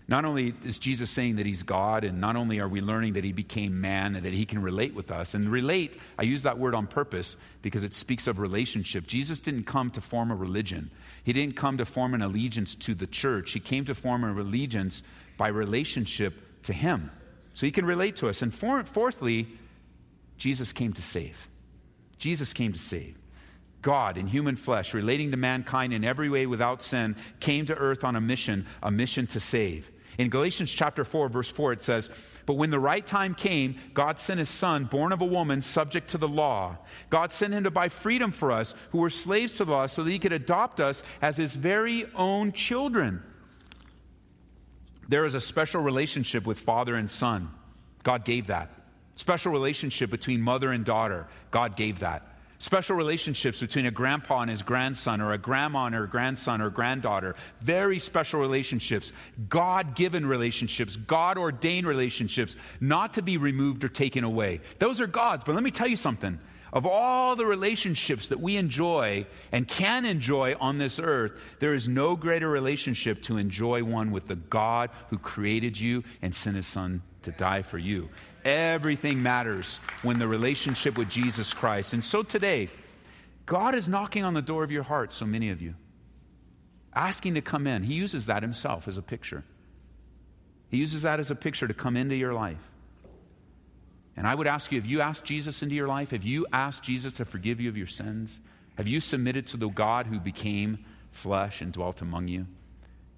Not 0.09 0.23
only 0.23 0.53
is 0.63 0.79
Jesus 0.79 1.09
saying 1.09 1.35
that 1.35 1.45
he's 1.45 1.63
God, 1.63 2.05
and 2.05 2.21
not 2.21 2.37
only 2.37 2.59
are 2.59 2.67
we 2.69 2.79
learning 2.79 3.13
that 3.13 3.25
he 3.25 3.33
became 3.33 3.81
man 3.81 4.15
and 4.15 4.25
that 4.25 4.31
he 4.31 4.45
can 4.45 4.61
relate 4.61 4.93
with 4.93 5.11
us. 5.11 5.33
And 5.33 5.49
relate, 5.49 5.97
I 6.17 6.23
use 6.23 6.43
that 6.43 6.57
word 6.57 6.75
on 6.75 6.87
purpose 6.87 7.35
because 7.61 7.83
it 7.83 7.93
speaks 7.93 8.25
of 8.27 8.39
relationship. 8.39 9.05
Jesus 9.05 9.41
didn't 9.41 9.65
come 9.65 9.91
to 9.91 10.01
form 10.01 10.31
a 10.31 10.35
religion, 10.35 10.91
he 11.25 11.33
didn't 11.33 11.57
come 11.57 11.77
to 11.77 11.85
form 11.85 12.13
an 12.13 12.21
allegiance 12.21 12.73
to 12.75 12.95
the 12.95 13.07
church. 13.07 13.51
He 13.51 13.59
came 13.59 13.83
to 13.85 13.95
form 13.95 14.23
an 14.23 14.37
allegiance 14.37 15.03
by 15.35 15.49
relationship 15.49 16.63
to 16.63 16.73
him. 16.73 17.11
So 17.53 17.65
he 17.65 17.71
can 17.71 17.85
relate 17.85 18.15
to 18.17 18.29
us. 18.29 18.41
And 18.41 18.53
fourthly, 18.53 19.47
Jesus 20.37 20.71
came 20.71 20.93
to 20.93 21.01
save. 21.01 21.49
Jesus 22.17 22.53
came 22.53 22.71
to 22.71 22.79
save. 22.79 23.17
God 23.81 24.17
in 24.17 24.27
human 24.27 24.55
flesh, 24.55 24.93
relating 24.93 25.31
to 25.31 25.37
mankind 25.37 25.93
in 25.93 26.03
every 26.03 26.29
way 26.29 26.45
without 26.45 26.81
sin, 26.81 27.15
came 27.39 27.65
to 27.65 27.75
earth 27.75 28.03
on 28.03 28.15
a 28.15 28.21
mission, 28.21 28.65
a 28.81 28.89
mission 28.89 29.27
to 29.27 29.39
save. 29.39 29.91
In 30.17 30.29
Galatians 30.29 30.71
chapter 30.71 31.03
4, 31.03 31.29
verse 31.29 31.49
4, 31.49 31.73
it 31.73 31.83
says, 31.83 32.09
But 32.45 32.55
when 32.55 32.71
the 32.71 32.79
right 32.79 33.05
time 33.05 33.35
came, 33.35 33.75
God 33.93 34.19
sent 34.19 34.39
his 34.39 34.49
son, 34.49 34.85
born 34.85 35.11
of 35.11 35.21
a 35.21 35.25
woman, 35.25 35.61
subject 35.61 36.09
to 36.11 36.17
the 36.17 36.27
law. 36.27 36.77
God 37.09 37.31
sent 37.31 37.53
him 37.53 37.65
to 37.65 37.71
buy 37.71 37.89
freedom 37.89 38.31
for 38.31 38.51
us, 38.51 38.73
who 38.91 38.99
were 38.99 39.09
slaves 39.09 39.53
to 39.55 39.65
the 39.65 39.71
law, 39.71 39.85
so 39.85 40.03
that 40.03 40.11
he 40.11 40.19
could 40.19 40.33
adopt 40.33 40.79
us 40.79 41.03
as 41.21 41.37
his 41.37 41.55
very 41.55 42.05
own 42.15 42.51
children. 42.51 43.21
There 45.07 45.25
is 45.25 45.35
a 45.35 45.41
special 45.41 45.81
relationship 45.81 46.45
with 46.45 46.59
father 46.59 46.95
and 46.95 47.09
son. 47.09 47.51
God 48.03 48.25
gave 48.25 48.47
that. 48.47 48.71
Special 49.15 49.51
relationship 49.51 50.09
between 50.09 50.41
mother 50.41 50.71
and 50.71 50.83
daughter. 50.83 51.27
God 51.51 51.75
gave 51.75 51.99
that. 51.99 52.36
Special 52.59 52.95
relationships 52.95 53.59
between 53.59 53.85
a 53.85 53.91
grandpa 53.91 54.41
and 54.41 54.49
his 54.49 54.63
grandson, 54.63 55.21
or 55.21 55.33
a 55.33 55.37
grandma 55.37 55.85
and 55.85 55.93
her 55.93 56.07
grandson 56.07 56.59
or 56.59 56.71
granddaughter. 56.71 57.35
Very 57.61 57.99
special 57.99 58.39
relationships. 58.39 59.11
God 59.47 59.95
given 59.95 60.25
relationships, 60.25 60.95
God 60.95 61.37
ordained 61.37 61.85
relationships, 61.85 62.55
not 62.81 63.13
to 63.13 63.21
be 63.21 63.37
removed 63.37 63.83
or 63.83 63.89
taken 63.89 64.23
away. 64.23 64.61
Those 64.79 65.01
are 65.01 65.07
God's. 65.07 65.43
But 65.43 65.53
let 65.53 65.63
me 65.63 65.71
tell 65.71 65.87
you 65.87 65.95
something. 65.95 66.39
Of 66.73 66.85
all 66.85 67.35
the 67.35 67.45
relationships 67.45 68.27
that 68.27 68.39
we 68.39 68.57
enjoy 68.57 69.25
and 69.51 69.67
can 69.67 70.05
enjoy 70.05 70.55
on 70.59 70.77
this 70.77 70.99
earth, 70.99 71.39
there 71.59 71.73
is 71.73 71.87
no 71.87 72.15
greater 72.15 72.49
relationship 72.49 73.23
to 73.23 73.37
enjoy 73.37 73.83
one 73.83 74.11
with 74.11 74.27
the 74.27 74.35
God 74.35 74.89
who 75.09 75.17
created 75.17 75.79
you 75.79 76.03
and 76.21 76.35
sent 76.35 76.55
his 76.55 76.67
son 76.67 77.01
to 77.23 77.31
die 77.31 77.61
for 77.61 77.77
you. 77.77 78.09
Everything 78.43 79.21
matters 79.21 79.79
when 80.01 80.19
the 80.19 80.27
relationship 80.27 80.97
with 80.97 81.09
Jesus 81.09 81.53
Christ. 81.53 81.93
And 81.93 82.03
so 82.03 82.23
today, 82.23 82.69
God 83.45 83.75
is 83.75 83.87
knocking 83.87 84.23
on 84.23 84.33
the 84.33 84.41
door 84.41 84.63
of 84.63 84.71
your 84.71 84.83
heart, 84.83 85.13
so 85.13 85.25
many 85.25 85.49
of 85.49 85.61
you, 85.61 85.73
asking 86.93 87.35
to 87.35 87.41
come 87.41 87.65
in. 87.65 87.83
He 87.83 87.93
uses 87.93 88.25
that 88.25 88.43
himself 88.43 88.87
as 88.87 88.97
a 88.97 89.01
picture. 89.01 89.43
He 90.69 90.77
uses 90.77 91.03
that 91.03 91.19
as 91.19 91.31
a 91.31 91.35
picture 91.35 91.67
to 91.67 91.73
come 91.73 91.95
into 91.95 92.15
your 92.15 92.33
life. 92.33 92.57
And 94.17 94.27
I 94.27 94.33
would 94.33 94.47
ask 94.47 94.71
you, 94.71 94.81
have 94.81 94.89
you 94.89 94.99
asked 94.99 95.25
Jesus 95.25 95.61
into 95.61 95.75
your 95.75 95.87
life? 95.87 96.09
Have 96.09 96.23
you 96.23 96.47
asked 96.51 96.83
Jesus 96.83 97.13
to 97.13 97.25
forgive 97.25 97.61
you 97.61 97.69
of 97.69 97.77
your 97.77 97.87
sins? 97.87 98.41
Have 98.75 98.87
you 98.87 98.99
submitted 98.99 99.45
to 99.47 99.57
the 99.57 99.69
God 99.69 100.07
who 100.07 100.19
became 100.19 100.83
flesh 101.11 101.61
and 101.61 101.71
dwelt 101.71 102.01
among 102.01 102.27
you? 102.27 102.47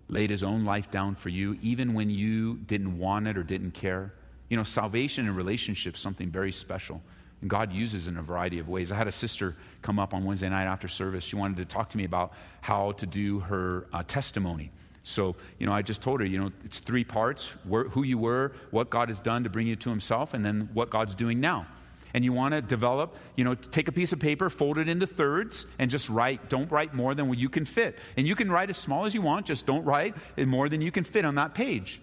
Laid 0.09 0.29
his 0.29 0.43
own 0.43 0.65
life 0.65 0.91
down 0.91 1.15
for 1.15 1.29
you, 1.29 1.57
even 1.61 1.93
when 1.93 2.09
you 2.09 2.57
didn't 2.57 2.97
want 2.97 3.27
it 3.27 3.37
or 3.37 3.43
didn't 3.43 3.71
care? 3.71 4.13
You 4.49 4.57
know, 4.57 4.63
salvation 4.63 5.27
and 5.27 5.37
relationships 5.37 6.01
something 6.01 6.29
very 6.29 6.51
special. 6.51 7.01
And 7.41 7.49
God 7.49 7.71
uses 7.71 8.07
in 8.07 8.17
a 8.17 8.21
variety 8.21 8.59
of 8.59 8.67
ways. 8.67 8.91
I 8.91 8.95
had 8.95 9.07
a 9.07 9.11
sister 9.13 9.55
come 9.81 9.99
up 9.99 10.13
on 10.13 10.25
Wednesday 10.25 10.49
night 10.49 10.65
after 10.65 10.89
service. 10.89 11.23
She 11.23 11.37
wanted 11.37 11.57
to 11.57 11.65
talk 11.65 11.89
to 11.91 11.97
me 11.97 12.03
about 12.03 12.33
how 12.59 12.91
to 12.93 13.05
do 13.05 13.39
her 13.39 13.87
uh, 13.93 14.03
testimony. 14.03 14.71
So, 15.09 15.35
you 15.57 15.65
know, 15.65 15.73
I 15.73 15.81
just 15.81 16.01
told 16.01 16.19
her, 16.19 16.25
you 16.25 16.39
know, 16.39 16.51
it's 16.63 16.79
three 16.79 17.03
parts 17.03 17.49
where, 17.65 17.85
who 17.85 18.03
you 18.03 18.17
were, 18.17 18.53
what 18.71 18.89
God 18.89 19.09
has 19.09 19.19
done 19.19 19.43
to 19.43 19.49
bring 19.49 19.67
you 19.67 19.75
to 19.77 19.89
Himself, 19.89 20.33
and 20.33 20.45
then 20.45 20.69
what 20.73 20.89
God's 20.89 21.15
doing 21.15 21.39
now. 21.39 21.67
And 22.13 22.25
you 22.25 22.33
want 22.33 22.53
to 22.53 22.61
develop, 22.61 23.15
you 23.35 23.43
know, 23.43 23.53
take 23.53 23.87
a 23.87 23.91
piece 23.91 24.13
of 24.13 24.19
paper, 24.19 24.49
fold 24.49 24.77
it 24.79 24.89
into 24.89 25.05
thirds, 25.05 25.67
and 25.77 25.91
just 25.91 26.09
write. 26.09 26.49
Don't 26.49 26.71
write 26.71 26.93
more 26.93 27.13
than 27.13 27.27
what 27.27 27.37
you 27.37 27.49
can 27.49 27.65
fit. 27.65 27.97
And 28.17 28.27
you 28.27 28.35
can 28.35 28.51
write 28.51 28.69
as 28.69 28.77
small 28.77 29.05
as 29.05 29.13
you 29.13 29.21
want, 29.21 29.45
just 29.45 29.65
don't 29.65 29.85
write 29.85 30.15
more 30.37 30.69
than 30.69 30.81
you 30.81 30.91
can 30.91 31.03
fit 31.03 31.23
on 31.23 31.35
that 31.35 31.53
page. 31.53 32.01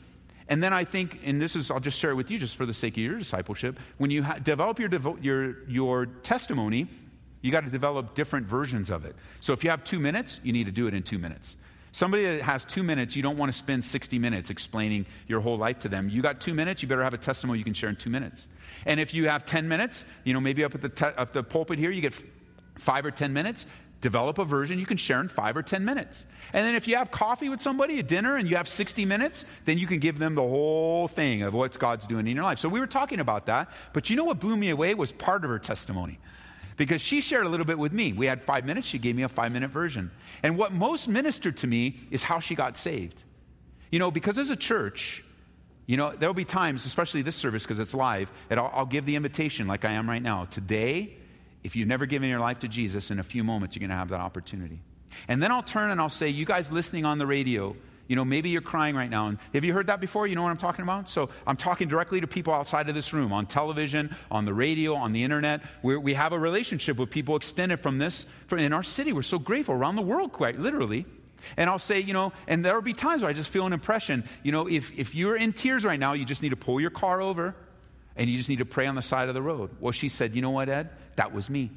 And 0.48 0.62
then 0.62 0.72
I 0.72 0.84
think, 0.84 1.18
and 1.24 1.42
this 1.42 1.56
is, 1.56 1.72
I'll 1.72 1.80
just 1.80 1.98
share 1.98 2.12
it 2.12 2.14
with 2.14 2.30
you 2.30 2.38
just 2.38 2.56
for 2.56 2.66
the 2.66 2.74
sake 2.74 2.94
of 2.94 3.02
your 3.02 3.18
discipleship. 3.18 3.80
When 3.98 4.12
you 4.12 4.22
ha- 4.22 4.38
develop 4.38 4.78
your, 4.78 4.88
devo- 4.88 5.22
your, 5.22 5.68
your 5.68 6.06
testimony, 6.06 6.86
you 7.42 7.50
got 7.50 7.64
to 7.64 7.70
develop 7.70 8.14
different 8.14 8.46
versions 8.46 8.90
of 8.90 9.04
it. 9.04 9.16
So 9.40 9.52
if 9.52 9.64
you 9.64 9.70
have 9.70 9.82
two 9.82 9.98
minutes, 9.98 10.38
you 10.44 10.52
need 10.52 10.66
to 10.66 10.72
do 10.72 10.86
it 10.86 10.94
in 10.94 11.02
two 11.02 11.18
minutes. 11.18 11.56
Somebody 11.96 12.24
that 12.24 12.42
has 12.42 12.62
two 12.62 12.82
minutes, 12.82 13.16
you 13.16 13.22
don't 13.22 13.38
want 13.38 13.50
to 13.50 13.56
spend 13.56 13.82
60 13.82 14.18
minutes 14.18 14.50
explaining 14.50 15.06
your 15.28 15.40
whole 15.40 15.56
life 15.56 15.78
to 15.78 15.88
them. 15.88 16.10
You 16.10 16.20
got 16.20 16.42
two 16.42 16.52
minutes, 16.52 16.82
you 16.82 16.88
better 16.88 17.02
have 17.02 17.14
a 17.14 17.18
testimony 17.18 17.58
you 17.58 17.64
can 17.64 17.72
share 17.72 17.88
in 17.88 17.96
two 17.96 18.10
minutes. 18.10 18.48
And 18.84 19.00
if 19.00 19.14
you 19.14 19.30
have 19.30 19.46
10 19.46 19.66
minutes, 19.66 20.04
you 20.22 20.34
know, 20.34 20.40
maybe 20.40 20.62
up 20.62 20.74
at 20.74 20.82
the, 20.82 20.90
te- 20.90 21.06
up 21.06 21.32
the 21.32 21.42
pulpit 21.42 21.78
here, 21.78 21.90
you 21.90 22.02
get 22.02 22.12
five 22.74 23.06
or 23.06 23.10
10 23.10 23.32
minutes, 23.32 23.64
develop 24.02 24.36
a 24.36 24.44
version 24.44 24.78
you 24.78 24.84
can 24.84 24.98
share 24.98 25.22
in 25.22 25.28
five 25.28 25.56
or 25.56 25.62
10 25.62 25.86
minutes. 25.86 26.26
And 26.52 26.66
then 26.66 26.74
if 26.74 26.86
you 26.86 26.96
have 26.96 27.10
coffee 27.10 27.48
with 27.48 27.62
somebody 27.62 27.98
at 27.98 28.06
dinner 28.06 28.36
and 28.36 28.46
you 28.46 28.56
have 28.56 28.68
60 28.68 29.06
minutes, 29.06 29.46
then 29.64 29.78
you 29.78 29.86
can 29.86 29.98
give 29.98 30.18
them 30.18 30.34
the 30.34 30.42
whole 30.42 31.08
thing 31.08 31.44
of 31.44 31.54
what 31.54 31.78
God's 31.78 32.06
doing 32.06 32.26
in 32.26 32.36
your 32.36 32.44
life. 32.44 32.58
So 32.58 32.68
we 32.68 32.78
were 32.78 32.86
talking 32.86 33.20
about 33.20 33.46
that. 33.46 33.70
But 33.94 34.10
you 34.10 34.16
know 34.16 34.24
what 34.24 34.38
blew 34.38 34.58
me 34.58 34.68
away 34.68 34.92
was 34.92 35.12
part 35.12 35.44
of 35.44 35.50
her 35.50 35.58
testimony 35.58 36.18
because 36.76 37.00
she 37.00 37.20
shared 37.20 37.46
a 37.46 37.48
little 37.48 37.66
bit 37.66 37.78
with 37.78 37.92
me. 37.92 38.12
We 38.12 38.26
had 38.26 38.42
five 38.42 38.64
minutes, 38.64 38.86
she 38.86 38.98
gave 38.98 39.16
me 39.16 39.22
a 39.22 39.28
five 39.28 39.52
minute 39.52 39.70
version. 39.70 40.10
And 40.42 40.58
what 40.58 40.72
most 40.72 41.08
ministered 41.08 41.56
to 41.58 41.66
me 41.66 41.96
is 42.10 42.22
how 42.22 42.38
she 42.38 42.54
got 42.54 42.76
saved. 42.76 43.22
You 43.90 43.98
know, 43.98 44.10
because 44.10 44.38
as 44.38 44.50
a 44.50 44.56
church, 44.56 45.24
you 45.86 45.96
know, 45.96 46.12
there 46.14 46.28
will 46.28 46.34
be 46.34 46.44
times, 46.44 46.84
especially 46.84 47.22
this 47.22 47.36
service 47.36 47.62
because 47.62 47.78
it's 47.78 47.94
live, 47.94 48.30
that 48.48 48.58
I'll, 48.58 48.70
I'll, 48.74 48.86
give 48.86 49.06
the 49.06 49.14
invitation 49.14 49.68
like 49.68 49.84
I 49.84 49.92
am 49.92 50.08
right 50.08 50.22
now. 50.22 50.46
Today, 50.46 51.16
if 51.62 51.76
you've 51.76 51.88
never 51.88 52.06
given 52.06 52.28
your 52.28 52.40
life 52.40 52.58
to 52.60 52.68
Jesus, 52.68 53.10
in 53.10 53.20
a 53.20 53.22
few 53.22 53.44
moments 53.44 53.76
you're 53.76 53.80
going 53.80 53.90
to 53.90 53.96
have 53.96 54.08
that 54.08 54.20
opportunity. 54.20 54.80
And 55.28 55.42
then 55.42 55.52
I'll 55.52 55.62
turn 55.62 55.90
and 55.90 56.00
I'll 56.00 56.08
say, 56.08 56.28
you 56.28 56.44
guys 56.44 56.72
listening 56.72 57.04
on 57.04 57.18
the 57.18 57.26
radio, 57.26 57.76
you 58.08 58.16
know, 58.16 58.24
maybe 58.24 58.50
you're 58.50 58.60
crying 58.60 58.94
right 58.94 59.10
now. 59.10 59.28
And 59.28 59.38
have 59.52 59.64
you 59.64 59.72
heard 59.72 59.88
that 59.88 60.00
before? 60.00 60.26
You 60.26 60.36
know 60.36 60.42
what 60.42 60.50
I'm 60.50 60.56
talking 60.56 60.82
about? 60.82 61.08
So 61.08 61.28
I'm 61.46 61.56
talking 61.56 61.88
directly 61.88 62.20
to 62.20 62.26
people 62.26 62.52
outside 62.52 62.88
of 62.88 62.94
this 62.94 63.12
room, 63.12 63.32
on 63.32 63.46
television, 63.46 64.14
on 64.30 64.44
the 64.44 64.54
radio, 64.54 64.94
on 64.94 65.12
the 65.12 65.22
internet. 65.22 65.62
We're, 65.82 65.98
we 65.98 66.14
have 66.14 66.32
a 66.32 66.38
relationship 66.38 66.96
with 66.98 67.10
people 67.10 67.36
extended 67.36 67.80
from 67.80 67.98
this 67.98 68.26
from 68.46 68.58
in 68.60 68.72
our 68.72 68.82
city. 68.82 69.12
We're 69.12 69.22
so 69.22 69.38
grateful 69.38 69.74
around 69.74 69.96
the 69.96 70.02
world, 70.02 70.32
quite 70.32 70.58
literally. 70.58 71.06
And 71.56 71.68
I'll 71.68 71.78
say, 71.78 72.00
you 72.00 72.12
know, 72.12 72.32
and 72.46 72.64
there 72.64 72.74
will 72.74 72.82
be 72.82 72.92
times 72.92 73.22
where 73.22 73.30
I 73.30 73.32
just 73.32 73.50
feel 73.50 73.66
an 73.66 73.72
impression. 73.72 74.24
You 74.42 74.52
know, 74.52 74.68
if, 74.68 74.96
if 74.98 75.14
you're 75.14 75.36
in 75.36 75.52
tears 75.52 75.84
right 75.84 76.00
now, 76.00 76.14
you 76.14 76.24
just 76.24 76.42
need 76.42 76.50
to 76.50 76.56
pull 76.56 76.80
your 76.80 76.90
car 76.90 77.20
over 77.20 77.54
and 78.16 78.30
you 78.30 78.38
just 78.38 78.48
need 78.48 78.58
to 78.58 78.64
pray 78.64 78.86
on 78.86 78.94
the 78.94 79.02
side 79.02 79.28
of 79.28 79.34
the 79.34 79.42
road. 79.42 79.70
Well, 79.78 79.92
she 79.92 80.08
said, 80.08 80.34
you 80.34 80.42
know 80.42 80.50
what, 80.50 80.68
Ed? 80.68 80.90
That 81.16 81.32
was 81.32 81.50
me. 81.50 81.70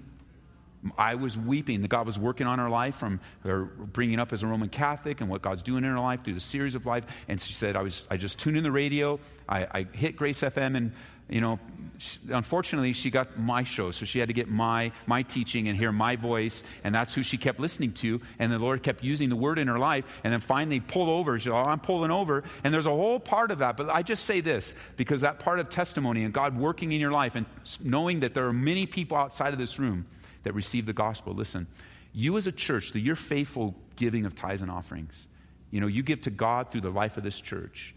I 0.97 1.15
was 1.15 1.37
weeping 1.37 1.81
that 1.81 1.89
God 1.89 2.05
was 2.05 2.17
working 2.17 2.47
on 2.47 2.57
her 2.57 2.69
life 2.69 2.95
from 2.95 3.19
her 3.43 3.65
bringing 3.65 4.19
up 4.19 4.31
as 4.31 4.43
a 4.43 4.47
Roman 4.47 4.69
Catholic 4.69 5.19
and 5.19 5.29
what 5.29 5.41
God's 5.41 5.61
doing 5.61 5.83
in 5.83 5.91
her 5.91 5.99
life 5.99 6.23
through 6.23 6.35
the 6.35 6.39
series 6.39 6.73
of 6.73 6.85
life. 6.85 7.03
And 7.27 7.39
she 7.39 7.53
said, 7.53 7.75
I, 7.75 7.81
was, 7.81 8.07
I 8.09 8.15
just 8.15 8.39
tuned 8.39 8.55
in 8.55 8.63
the 8.63 8.71
radio. 8.71 9.19
I, 9.47 9.67
I 9.71 9.87
hit 9.91 10.15
Grace 10.15 10.39
FM 10.39 10.77
and, 10.77 10.93
you 11.27 11.41
know, 11.41 11.59
she, 11.97 12.17
unfortunately 12.29 12.93
she 12.93 13.11
got 13.11 13.37
my 13.37 13.63
show. 13.63 13.91
So 13.91 14.05
she 14.05 14.19
had 14.19 14.29
to 14.29 14.33
get 14.33 14.47
my, 14.47 14.93
my 15.05 15.21
teaching 15.21 15.67
and 15.67 15.77
hear 15.77 15.91
my 15.91 16.15
voice. 16.15 16.63
And 16.85 16.95
that's 16.95 17.13
who 17.13 17.23
she 17.23 17.37
kept 17.37 17.59
listening 17.59 17.91
to. 17.93 18.21
And 18.39 18.49
the 18.49 18.57
Lord 18.57 18.81
kept 18.81 19.03
using 19.03 19.27
the 19.27 19.35
word 19.35 19.59
in 19.59 19.67
her 19.67 19.79
life. 19.79 20.05
And 20.23 20.31
then 20.31 20.39
finally 20.39 20.79
pull 20.79 21.09
over. 21.09 21.37
She 21.39 21.45
said, 21.45 21.53
oh, 21.53 21.63
I'm 21.63 21.81
pulling 21.81 22.11
over. 22.11 22.45
And 22.63 22.73
there's 22.73 22.85
a 22.85 22.91
whole 22.91 23.19
part 23.19 23.51
of 23.51 23.59
that. 23.59 23.75
But 23.75 23.89
I 23.89 24.01
just 24.01 24.23
say 24.23 24.39
this 24.39 24.75
because 24.95 25.21
that 25.21 25.39
part 25.39 25.59
of 25.59 25.69
testimony 25.69 26.23
and 26.23 26.33
God 26.33 26.57
working 26.57 26.93
in 26.93 27.01
your 27.01 27.11
life 27.11 27.35
and 27.35 27.45
knowing 27.83 28.21
that 28.21 28.33
there 28.33 28.47
are 28.47 28.53
many 28.53 28.85
people 28.85 29.17
outside 29.17 29.51
of 29.51 29.59
this 29.59 29.77
room 29.77 30.05
that 30.43 30.53
receive 30.53 30.85
the 30.85 30.93
gospel. 30.93 31.33
Listen, 31.33 31.67
you 32.13 32.37
as 32.37 32.47
a 32.47 32.51
church, 32.51 32.91
through 32.91 33.01
your 33.01 33.15
faithful 33.15 33.75
giving 33.95 34.25
of 34.25 34.35
tithes 34.35 34.61
and 34.61 34.71
offerings, 34.71 35.27
you 35.71 35.79
know, 35.81 35.87
you 35.87 36.01
give 36.03 36.21
to 36.21 36.31
God 36.31 36.71
through 36.71 36.81
the 36.81 36.89
life 36.89 37.17
of 37.17 37.23
this 37.23 37.39
church. 37.39 37.93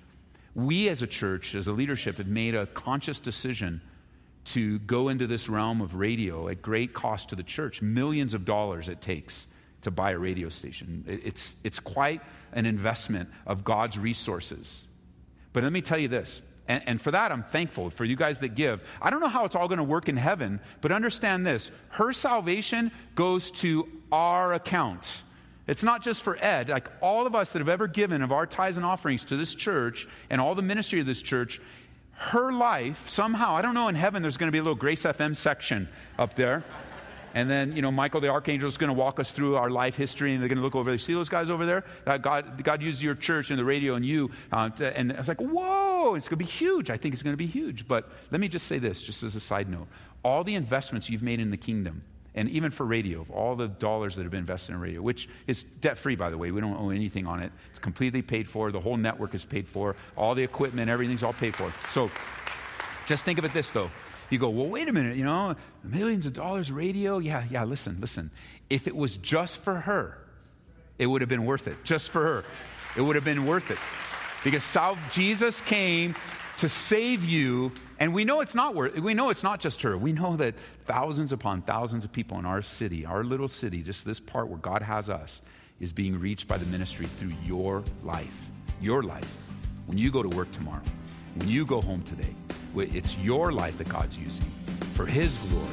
We 0.54 0.88
as 0.88 1.02
a 1.02 1.06
church, 1.06 1.54
as 1.54 1.68
a 1.68 1.72
leadership, 1.72 2.18
have 2.18 2.26
made 2.26 2.54
a 2.54 2.66
conscious 2.66 3.18
decision 3.18 3.80
to 4.44 4.78
go 4.80 5.08
into 5.08 5.26
this 5.26 5.48
realm 5.48 5.80
of 5.80 5.94
radio 5.94 6.48
at 6.48 6.60
great 6.60 6.92
cost 6.92 7.30
to 7.30 7.36
the 7.36 7.42
church. 7.42 7.80
Millions 7.80 8.34
of 8.34 8.44
dollars 8.44 8.88
it 8.88 9.00
takes 9.00 9.46
to 9.82 9.90
buy 9.90 10.12
a 10.12 10.18
radio 10.18 10.48
station. 10.48 11.04
It's, 11.06 11.56
it's 11.64 11.80
quite 11.80 12.20
an 12.52 12.66
investment 12.66 13.30
of 13.46 13.64
God's 13.64 13.98
resources. 13.98 14.84
But 15.52 15.62
let 15.62 15.72
me 15.72 15.80
tell 15.80 15.98
you 15.98 16.08
this 16.08 16.42
and, 16.68 16.82
and, 16.86 17.00
for 17.00 17.10
that, 17.10 17.32
I'm 17.32 17.42
thankful 17.42 17.90
for 17.90 18.04
you 18.04 18.14
guys 18.14 18.38
that 18.38 18.54
give. 18.54 18.82
I 19.00 19.10
don't 19.10 19.20
know 19.20 19.28
how 19.28 19.44
it's 19.44 19.56
all 19.56 19.66
going 19.66 19.78
to 19.78 19.84
work 19.84 20.08
in 20.08 20.16
heaven, 20.16 20.60
but 20.80 20.92
understand 20.92 21.44
this 21.46 21.72
her 21.90 22.12
salvation 22.12 22.92
goes 23.16 23.50
to 23.52 23.88
our 24.12 24.54
account. 24.54 25.22
It's 25.66 25.82
not 25.82 26.02
just 26.02 26.22
for 26.22 26.36
Ed. 26.42 26.68
Like 26.68 26.88
all 27.00 27.26
of 27.26 27.34
us 27.34 27.50
that 27.52 27.58
have 27.60 27.68
ever 27.68 27.86
given 27.86 28.22
of 28.22 28.32
our 28.32 28.46
tithes 28.46 28.76
and 28.76 28.86
offerings 28.86 29.24
to 29.26 29.36
this 29.36 29.54
church 29.54 30.08
and 30.30 30.40
all 30.40 30.54
the 30.54 30.62
ministry 30.62 31.00
of 31.00 31.06
this 31.06 31.22
church, 31.22 31.60
her 32.12 32.52
life 32.52 33.08
somehow, 33.08 33.56
I 33.56 33.62
don't 33.62 33.74
know, 33.74 33.88
in 33.88 33.94
heaven 33.94 34.22
there's 34.22 34.36
going 34.36 34.48
to 34.48 34.52
be 34.52 34.58
a 34.58 34.62
little 34.62 34.74
Grace 34.76 35.02
FM 35.02 35.34
section 35.34 35.88
up 36.18 36.34
there. 36.34 36.64
And 37.34 37.50
then, 37.50 37.74
you 37.74 37.82
know, 37.82 37.90
Michael 37.90 38.20
the 38.20 38.28
Archangel 38.28 38.68
is 38.68 38.76
going 38.76 38.88
to 38.88 38.94
walk 38.94 39.18
us 39.18 39.30
through 39.30 39.56
our 39.56 39.70
life 39.70 39.96
history, 39.96 40.32
and 40.32 40.40
they're 40.40 40.48
going 40.48 40.58
to 40.58 40.64
look 40.64 40.76
over 40.76 40.90
there. 40.90 40.98
See 40.98 41.14
those 41.14 41.28
guys 41.28 41.50
over 41.50 41.64
there? 41.64 41.84
God, 42.18 42.62
God 42.62 42.82
used 42.82 43.00
your 43.02 43.14
church 43.14 43.50
and 43.50 43.58
the 43.58 43.64
radio 43.64 43.94
and 43.94 44.04
you. 44.04 44.30
Uh, 44.50 44.70
to, 44.70 44.96
and 44.96 45.12
it's 45.12 45.28
like, 45.28 45.40
whoa, 45.40 46.14
it's 46.14 46.28
going 46.28 46.38
to 46.38 46.44
be 46.44 46.50
huge. 46.50 46.90
I 46.90 46.96
think 46.96 47.14
it's 47.14 47.22
going 47.22 47.34
to 47.34 47.38
be 47.38 47.46
huge. 47.46 47.88
But 47.88 48.10
let 48.30 48.40
me 48.40 48.48
just 48.48 48.66
say 48.66 48.78
this, 48.78 49.02
just 49.02 49.22
as 49.22 49.36
a 49.36 49.40
side 49.40 49.68
note 49.68 49.88
all 50.24 50.44
the 50.44 50.54
investments 50.54 51.10
you've 51.10 51.22
made 51.22 51.40
in 51.40 51.50
the 51.50 51.56
kingdom, 51.56 52.02
and 52.34 52.48
even 52.48 52.70
for 52.70 52.86
radio, 52.86 53.26
all 53.32 53.56
the 53.56 53.68
dollars 53.68 54.16
that 54.16 54.22
have 54.22 54.30
been 54.30 54.40
invested 54.40 54.72
in 54.72 54.80
radio, 54.80 55.02
which 55.02 55.28
is 55.46 55.64
debt 55.64 55.98
free, 55.98 56.16
by 56.16 56.30
the 56.30 56.38
way. 56.38 56.50
We 56.50 56.60
don't 56.60 56.76
owe 56.76 56.90
anything 56.90 57.26
on 57.26 57.40
it. 57.42 57.52
It's 57.70 57.78
completely 57.78 58.22
paid 58.22 58.48
for. 58.48 58.72
The 58.72 58.80
whole 58.80 58.96
network 58.96 59.34
is 59.34 59.44
paid 59.44 59.68
for. 59.68 59.96
All 60.16 60.34
the 60.34 60.42
equipment, 60.42 60.90
everything's 60.90 61.22
all 61.22 61.34
paid 61.34 61.54
for. 61.54 61.72
So 61.90 62.10
just 63.06 63.24
think 63.24 63.38
of 63.38 63.44
it 63.44 63.52
this, 63.52 63.70
though. 63.70 63.90
You 64.32 64.38
go, 64.38 64.48
well, 64.48 64.66
wait 64.66 64.88
a 64.88 64.92
minute, 64.94 65.18
you 65.18 65.24
know, 65.24 65.56
millions 65.84 66.24
of 66.24 66.32
dollars 66.32 66.72
radio? 66.72 67.18
Yeah, 67.18 67.44
yeah, 67.50 67.64
listen, 67.64 67.98
listen. 68.00 68.30
If 68.70 68.88
it 68.88 68.96
was 68.96 69.18
just 69.18 69.58
for 69.58 69.74
her, 69.74 70.16
it 70.98 71.04
would 71.04 71.20
have 71.20 71.28
been 71.28 71.44
worth 71.44 71.68
it. 71.68 71.76
Just 71.84 72.10
for 72.10 72.22
her. 72.22 72.44
It 72.96 73.02
would 73.02 73.14
have 73.14 73.26
been 73.26 73.44
worth 73.46 73.70
it. 73.70 73.76
Because 74.42 74.64
Jesus 75.10 75.60
came 75.60 76.14
to 76.56 76.68
save 76.70 77.26
you, 77.26 77.72
and 77.98 78.14
we 78.14 78.24
know 78.24 78.40
it's 78.40 78.54
not 78.54 78.74
worth 78.74 78.94
we 78.96 79.12
know 79.12 79.28
it's 79.28 79.42
not 79.42 79.60
just 79.60 79.82
her. 79.82 79.98
We 79.98 80.12
know 80.14 80.36
that 80.36 80.54
thousands 80.86 81.34
upon 81.34 81.60
thousands 81.60 82.06
of 82.06 82.10
people 82.10 82.38
in 82.38 82.46
our 82.46 82.62
city, 82.62 83.04
our 83.04 83.24
little 83.24 83.48
city, 83.48 83.82
just 83.82 84.06
this 84.06 84.18
part 84.18 84.48
where 84.48 84.58
God 84.58 84.80
has 84.80 85.10
us, 85.10 85.42
is 85.78 85.92
being 85.92 86.18
reached 86.18 86.48
by 86.48 86.56
the 86.56 86.66
ministry 86.66 87.04
through 87.04 87.34
your 87.44 87.84
life. 88.02 88.34
Your 88.80 89.02
life. 89.02 89.30
When 89.84 89.98
you 89.98 90.10
go 90.10 90.22
to 90.22 90.34
work 90.34 90.50
tomorrow, 90.52 90.82
when 91.34 91.48
you 91.48 91.66
go 91.66 91.82
home 91.82 92.02
today, 92.02 92.34
it's 92.76 93.16
your 93.18 93.52
life 93.52 93.78
that 93.78 93.88
God's 93.88 94.16
using 94.16 94.44
for 94.94 95.06
His 95.06 95.38
glory. 95.38 95.68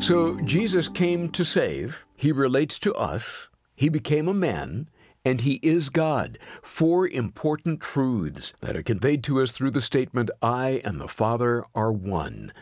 So 0.00 0.40
Jesus 0.40 0.88
came 0.88 1.28
to 1.30 1.44
save, 1.44 2.04
He 2.16 2.32
relates 2.32 2.78
to 2.80 2.92
us, 2.94 3.48
He 3.76 3.88
became 3.88 4.28
a 4.28 4.34
man, 4.34 4.88
and 5.24 5.42
He 5.42 5.60
is 5.62 5.90
God. 5.90 6.38
Four 6.60 7.06
important 7.08 7.80
truths 7.80 8.52
that 8.60 8.76
are 8.76 8.82
conveyed 8.82 9.22
to 9.24 9.40
us 9.40 9.52
through 9.52 9.70
the 9.70 9.80
statement, 9.80 10.30
I 10.42 10.80
and 10.84 11.00
the 11.00 11.08
Father 11.08 11.64
are 11.74 11.92
one. 11.92 12.52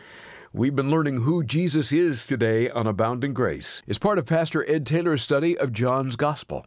We've 0.53 0.75
been 0.75 0.91
learning 0.91 1.21
who 1.21 1.43
Jesus 1.43 1.91
is 1.91 2.27
today 2.27 2.69
on 2.69 2.85
Abounding 2.85 3.33
Grace. 3.33 3.81
It's 3.87 3.97
part 3.97 4.19
of 4.19 4.25
Pastor 4.25 4.69
Ed 4.69 4.85
Taylor's 4.85 5.23
study 5.23 5.57
of 5.57 5.71
John's 5.73 6.15
Gospel. 6.15 6.65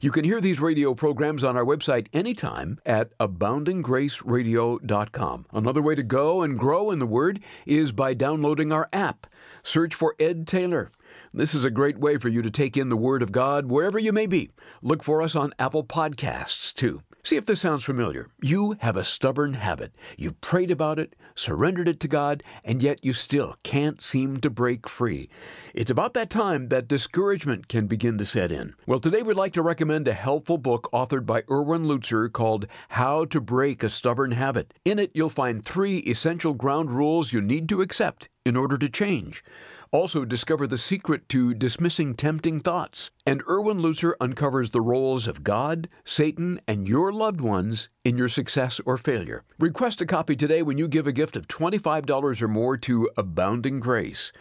You 0.00 0.10
can 0.10 0.24
hear 0.24 0.40
these 0.40 0.60
radio 0.60 0.94
programs 0.94 1.44
on 1.44 1.56
our 1.56 1.64
website 1.64 2.08
anytime 2.12 2.80
at 2.86 3.16
aboundinggraceradio.com. 3.18 5.46
Another 5.52 5.82
way 5.82 5.94
to 5.94 6.02
go 6.02 6.42
and 6.42 6.58
grow 6.58 6.90
in 6.90 6.98
the 6.98 7.06
Word 7.06 7.40
is 7.66 7.92
by 7.92 8.14
downloading 8.14 8.72
our 8.72 8.88
app. 8.92 9.26
Search 9.62 9.94
for 9.94 10.14
Ed 10.18 10.46
Taylor. 10.46 10.90
This 11.32 11.54
is 11.54 11.64
a 11.64 11.70
great 11.70 11.98
way 11.98 12.18
for 12.18 12.28
you 12.28 12.42
to 12.42 12.50
take 12.50 12.76
in 12.76 12.88
the 12.88 12.96
Word 12.96 13.22
of 13.22 13.32
God 13.32 13.66
wherever 13.66 13.98
you 13.98 14.12
may 14.12 14.26
be. 14.26 14.50
Look 14.82 15.02
for 15.02 15.22
us 15.22 15.36
on 15.36 15.52
Apple 15.58 15.84
Podcasts, 15.84 16.72
too. 16.72 17.02
See 17.28 17.36
if 17.36 17.44
this 17.44 17.60
sounds 17.60 17.84
familiar. 17.84 18.30
You 18.40 18.78
have 18.80 18.96
a 18.96 19.04
stubborn 19.04 19.52
habit. 19.52 19.92
You've 20.16 20.40
prayed 20.40 20.70
about 20.70 20.98
it, 20.98 21.14
surrendered 21.34 21.86
it 21.86 22.00
to 22.00 22.08
God, 22.08 22.42
and 22.64 22.82
yet 22.82 23.04
you 23.04 23.12
still 23.12 23.56
can't 23.62 24.00
seem 24.00 24.40
to 24.40 24.48
break 24.48 24.88
free. 24.88 25.28
It's 25.74 25.90
about 25.90 26.14
that 26.14 26.30
time 26.30 26.68
that 26.68 26.88
discouragement 26.88 27.68
can 27.68 27.86
begin 27.86 28.16
to 28.16 28.24
set 28.24 28.50
in. 28.50 28.76
Well, 28.86 28.98
today 28.98 29.20
we'd 29.20 29.36
like 29.36 29.52
to 29.52 29.60
recommend 29.60 30.08
a 30.08 30.14
helpful 30.14 30.56
book 30.56 30.88
authored 30.90 31.26
by 31.26 31.42
Erwin 31.50 31.82
Lutzer 31.82 32.32
called 32.32 32.66
How 32.88 33.26
to 33.26 33.42
Break 33.42 33.82
a 33.82 33.90
Stubborn 33.90 34.30
Habit. 34.30 34.72
In 34.86 34.98
it, 34.98 35.10
you'll 35.12 35.28
find 35.28 35.62
three 35.62 35.98
essential 35.98 36.54
ground 36.54 36.90
rules 36.90 37.34
you 37.34 37.42
need 37.42 37.68
to 37.68 37.82
accept 37.82 38.30
in 38.46 38.56
order 38.56 38.78
to 38.78 38.88
change. 38.88 39.44
Also, 39.90 40.24
discover 40.24 40.66
the 40.66 40.78
secret 40.78 41.28
to 41.30 41.54
dismissing 41.54 42.14
tempting 42.14 42.60
thoughts. 42.60 43.10
And 43.26 43.42
Erwin 43.48 43.78
Lutzer 43.78 44.12
uncovers 44.20 44.70
the 44.70 44.80
roles 44.80 45.26
of 45.26 45.42
God, 45.42 45.88
Satan, 46.04 46.60
and 46.68 46.88
your 46.88 47.12
loved 47.12 47.40
ones 47.40 47.88
in 48.04 48.18
your 48.18 48.28
success 48.28 48.80
or 48.84 48.96
failure. 48.96 49.44
Request 49.58 50.00
a 50.00 50.06
copy 50.06 50.36
today 50.36 50.62
when 50.62 50.78
you 50.78 50.88
give 50.88 51.06
a 51.06 51.12
gift 51.12 51.36
of 51.36 51.46
$25 51.48 52.42
or 52.42 52.48
more 52.48 52.76
to 52.76 53.08
Abounding 53.16 53.80
Grace. 53.80 54.32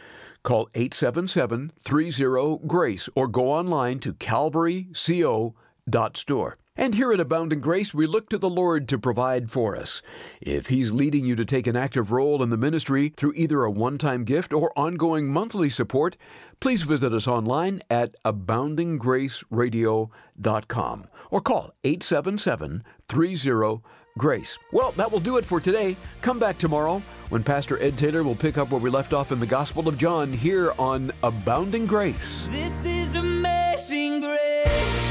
Call 0.43 0.69
877 0.75 1.71
30 1.79 2.59
GRACE 2.67 3.09
or 3.15 3.27
go 3.27 3.51
online 3.51 3.97
to 3.99 4.13
calvaryco.store. 4.13 6.57
And 6.77 6.93
here 6.93 7.11
at 7.11 7.19
Abounding 7.19 7.59
Grace, 7.59 7.93
we 7.93 8.05
look 8.05 8.29
to 8.29 8.37
the 8.37 8.49
Lord 8.49 8.87
to 8.89 8.99
provide 8.99 9.49
for 9.49 9.75
us. 9.75 10.03
If 10.39 10.67
He's 10.67 10.91
leading 10.91 11.25
you 11.25 11.35
to 11.35 11.43
take 11.43 11.65
an 11.65 11.75
active 11.75 12.11
role 12.11 12.43
in 12.43 12.51
the 12.51 12.57
ministry 12.57 13.11
through 13.17 13.33
either 13.35 13.63
a 13.63 13.71
one 13.71 13.97
time 13.97 14.23
gift 14.23 14.53
or 14.53 14.71
ongoing 14.77 15.27
monthly 15.27 15.69
support, 15.69 16.15
please 16.59 16.83
visit 16.83 17.13
us 17.13 17.27
online 17.27 17.81
at 17.89 18.15
aboundinggraceradio.com 18.23 21.05
or 21.31 21.41
call 21.41 21.73
877 21.83 22.83
30 23.09 23.81
Grace. 24.17 24.57
Well, 24.71 24.91
that 24.91 25.11
will 25.11 25.19
do 25.19 25.37
it 25.37 25.45
for 25.45 25.59
today. 25.59 25.95
Come 26.21 26.39
back 26.39 26.57
tomorrow 26.57 26.99
when 27.29 27.43
Pastor 27.43 27.81
Ed 27.81 27.97
Taylor 27.97 28.23
will 28.23 28.35
pick 28.35 28.57
up 28.57 28.71
where 28.71 28.81
we 28.81 28.89
left 28.89 29.13
off 29.13 29.31
in 29.31 29.39
the 29.39 29.45
Gospel 29.45 29.87
of 29.87 29.97
John 29.97 30.33
here 30.33 30.73
on 30.79 31.11
Abounding 31.23 31.85
Grace. 31.85 32.47
This 32.49 32.85
is 32.85 33.15
amazing 33.15 34.21
grace. 34.21 35.06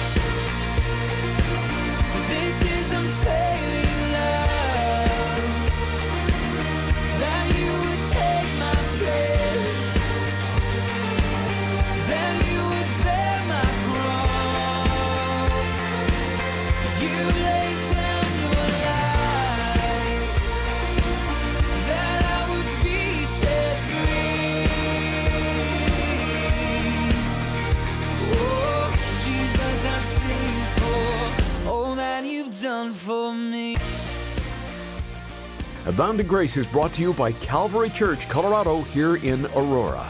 Abounding 35.96 36.26
Grace 36.26 36.58
is 36.58 36.66
brought 36.66 36.92
to 36.92 37.00
you 37.00 37.14
by 37.14 37.32
Calvary 37.32 37.88
Church, 37.88 38.28
Colorado, 38.28 38.82
here 38.82 39.16
in 39.16 39.46
Aurora. 39.56 40.06